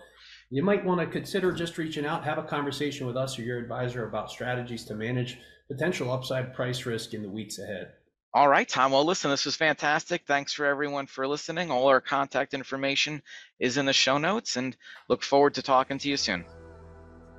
you 0.49 0.61
might 0.61 0.83
want 0.83 0.99
to 0.99 1.07
consider 1.07 1.53
just 1.53 1.77
reaching 1.77 2.05
out, 2.05 2.25
have 2.25 2.37
a 2.37 2.43
conversation 2.43 3.07
with 3.07 3.15
us 3.15 3.39
or 3.39 3.43
your 3.43 3.59
advisor 3.59 4.09
about 4.09 4.29
strategies 4.29 4.83
to 4.85 4.93
manage 4.93 5.39
potential 5.69 6.11
upside 6.11 6.53
price 6.53 6.85
risk 6.85 7.13
in 7.13 7.21
the 7.21 7.29
weeks 7.29 7.59
ahead. 7.59 7.93
All 8.33 8.49
right, 8.49 8.67
Tom. 8.67 8.91
Well, 8.91 9.05
listen, 9.05 9.31
this 9.31 9.45
was 9.45 9.55
fantastic. 9.55 10.23
Thanks 10.27 10.51
for 10.51 10.65
everyone 10.65 11.07
for 11.07 11.25
listening. 11.25 11.71
All 11.71 11.87
our 11.87 12.01
contact 12.01 12.53
information 12.53 13.23
is 13.57 13.77
in 13.77 13.85
the 13.85 13.93
show 13.93 14.17
notes, 14.17 14.57
and 14.57 14.75
look 15.07 15.23
forward 15.23 15.53
to 15.53 15.61
talking 15.61 15.97
to 15.99 16.09
you 16.09 16.17
soon. 16.17 16.43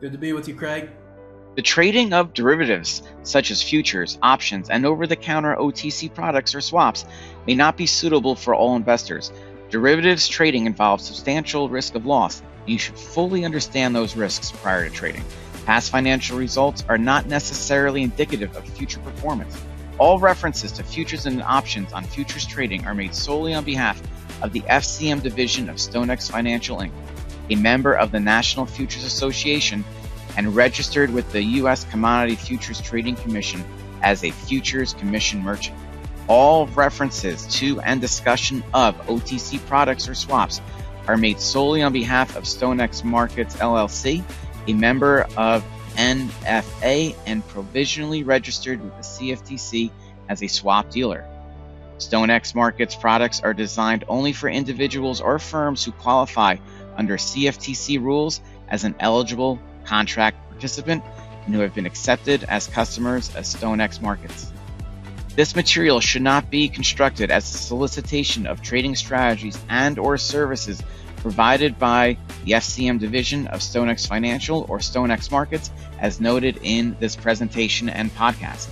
Good 0.01 0.13
to 0.13 0.19
be 0.19 0.33
with 0.33 0.47
you, 0.47 0.55
Craig. 0.55 0.91
The 1.57 1.63
trading 1.63 2.13
of 2.13 2.33
derivatives, 2.33 3.03
such 3.25 3.51
as 3.51 3.61
futures, 3.61 4.17
options, 4.23 4.71
and 4.71 4.87
over 4.87 5.09
the 5.09 5.17
counter 5.17 5.57
OTC 5.57 6.15
products 6.15 6.55
or 6.55 6.61
swaps, 6.61 7.05
may 7.49 7.57
not 7.57 7.77
be 7.77 7.87
suitable 7.87 8.37
for 8.37 8.55
all 8.55 8.77
investors. 8.77 9.33
Derivatives 9.71 10.29
trading 10.29 10.67
involves 10.67 11.05
substantial 11.05 11.69
risk 11.69 11.97
of 11.97 12.07
loss, 12.07 12.43
and 12.61 12.69
you 12.69 12.79
should 12.79 12.97
fully 12.97 13.45
understand 13.45 13.93
those 13.93 14.15
risks 14.15 14.53
prior 14.53 14.89
to 14.89 14.95
trading. 14.95 15.25
Past 15.67 15.91
financial 15.91 16.39
results 16.39 16.85
are 16.89 16.97
not 16.97 17.27
necessarily 17.27 18.05
indicative 18.05 18.55
of 18.57 18.65
future 18.69 19.01
performance. 19.01 19.61
All 19.99 20.21
references 20.21 20.71
to 20.73 20.85
futures 20.85 21.27
and 21.27 21.43
options 21.43 21.93
on 21.93 22.05
futures 22.05 22.47
trading 22.47 22.87
are 22.87 22.95
made 22.95 23.17
solely 23.17 23.53
on 23.53 23.65
behalf 23.65 24.01
of 24.43 24.53
the 24.53 24.61
FCM 24.61 25.23
division 25.25 25.69
of 25.69 25.77
StoneX 25.77 26.31
Financial 26.31 26.79
Inc 26.79 26.93
a 27.51 27.57
member 27.57 27.95
of 27.95 28.13
the 28.13 28.21
National 28.21 28.67
Futures 28.67 29.05
Association, 29.05 29.85
and 30.37 30.55
registered 30.55 31.11
with 31.11 31.31
the 31.33 31.43
U.S. 31.43 31.85
Commodity 31.85 32.37
Futures 32.37 32.81
Trading 32.81 33.17
Commission 33.17 33.65
as 34.03 34.23
a 34.23 34.31
Futures 34.31 34.95
Commission 34.95 35.43
merchant. 35.43 35.77
All 36.29 36.67
references 36.69 37.47
to 37.59 37.81
and 37.81 38.01
discussion 38.01 38.63
of 38.75 38.97
OTC 39.07 39.65
products 39.67 40.09
or 40.09 40.15
swaps 40.15 40.61
are 41.07 41.17
made 41.17 41.41
solely 41.41 41.83
on 41.83 41.93
behalf 41.93 42.37
of 42.37 42.45
StoneX 42.45 43.03
Markets 43.03 43.57
LLC, 43.57 44.23
a 44.67 44.73
member 44.75 45.27
of 45.37 45.65
NFA 45.97 47.17
and 47.27 47.47
provisionally 47.49 48.23
registered 48.23 48.81
with 48.81 48.95
the 48.97 49.03
CFTC 49.03 49.91
as 50.29 50.43
a 50.43 50.47
swap 50.47 50.91
dealer. 50.91 51.27
StoneX 51.97 52.55
Markets 52.55 52.95
products 52.95 53.41
are 53.41 53.53
designed 53.53 54.05
only 54.07 54.33
for 54.33 54.49
individuals 54.49 55.21
or 55.21 55.39
firms 55.39 55.85
who 55.85 55.91
qualify 55.91 56.57
under 56.99 57.17
CFTC 57.17 58.03
rules 58.03 58.43
as 58.69 58.85
an 58.85 58.95
eligible 59.01 59.59
contract 59.85 60.37
participant 60.51 61.03
and 61.47 61.55
who 61.55 61.63
have 61.63 61.75
been 61.75 61.87
accepted 61.87 62.45
as 62.45 62.67
customers 62.67 63.29
of 63.31 63.45
StoneX 63.45 64.03
Markets. 64.03 64.53
This 65.35 65.55
material 65.55 66.01
should 66.01 66.23
not 66.23 66.51
be 66.51 66.69
constructed 66.69 67.31
as 67.31 67.45
a 67.55 67.59
solicitation 67.59 68.47
of 68.47 68.61
trading 68.61 68.97
strategies 68.97 69.57
and 69.69 69.99
or 69.99 70.19
services 70.19 70.83
provided 71.19 71.79
by 71.79 72.19
the 72.45 72.53
FCM 72.53 72.99
division 72.99 73.47
of 73.47 73.61
StoneX 73.61 74.07
Financial 74.07 74.67
or 74.69 74.79
StoneX 74.79 75.31
Markets 75.31 75.71
as 76.01 76.21
noted 76.21 76.59
in 76.63 76.97
this 77.01 77.17
presentation 77.17 77.89
and 77.89 78.11
podcast. 78.15 78.69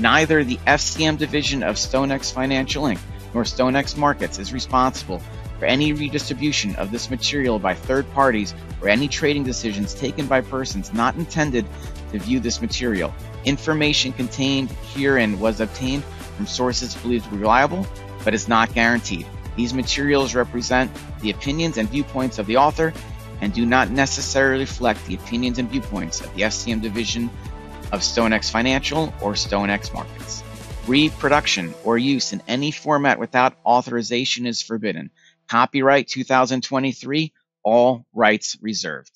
Neither 0.00 0.44
the 0.44 0.56
FCM 0.66 1.18
division 1.18 1.62
of 1.62 1.76
StoneX 1.76 2.32
Financial 2.32 2.84
Inc. 2.84 2.98
nor 3.32 3.44
StoneX 3.44 3.96
Markets 3.96 4.38
is 4.38 4.52
responsible 4.52 5.22
for 5.58 5.66
any 5.66 5.92
redistribution 5.92 6.74
of 6.76 6.90
this 6.90 7.10
material 7.10 7.58
by 7.58 7.74
third 7.74 8.10
parties 8.12 8.54
or 8.82 8.88
any 8.88 9.08
trading 9.08 9.44
decisions 9.44 9.94
taken 9.94 10.26
by 10.26 10.40
persons 10.40 10.92
not 10.92 11.16
intended 11.16 11.66
to 12.12 12.18
view 12.18 12.40
this 12.40 12.60
material. 12.60 13.14
Information 13.44 14.12
contained 14.12 14.70
herein 14.94 15.38
was 15.38 15.60
obtained 15.60 16.04
from 16.36 16.46
sources 16.46 16.94
believed 16.96 17.24
to 17.24 17.30
be 17.30 17.36
reliable, 17.38 17.86
but 18.24 18.34
is 18.34 18.48
not 18.48 18.72
guaranteed. 18.74 19.26
These 19.56 19.74
materials 19.74 20.34
represent 20.34 20.90
the 21.20 21.30
opinions 21.30 21.78
and 21.78 21.88
viewpoints 21.88 22.38
of 22.38 22.46
the 22.46 22.56
author 22.56 22.92
and 23.40 23.52
do 23.52 23.66
not 23.66 23.90
necessarily 23.90 24.60
reflect 24.60 25.04
the 25.06 25.14
opinions 25.14 25.58
and 25.58 25.68
viewpoints 25.70 26.20
of 26.20 26.34
the 26.34 26.42
FCM 26.42 26.80
division 26.80 27.30
of 27.92 28.00
StoneX 28.00 28.50
Financial 28.50 29.14
or 29.20 29.32
StoneX 29.34 29.92
Markets. 29.92 30.42
Reproduction 30.86 31.74
or 31.84 31.96
use 31.96 32.32
in 32.32 32.42
any 32.48 32.70
format 32.70 33.18
without 33.18 33.54
authorization 33.64 34.46
is 34.46 34.60
forbidden. 34.62 35.10
Copyright 35.48 36.08
2023, 36.08 37.32
all 37.62 38.06
rights 38.12 38.56
reserved. 38.60 39.10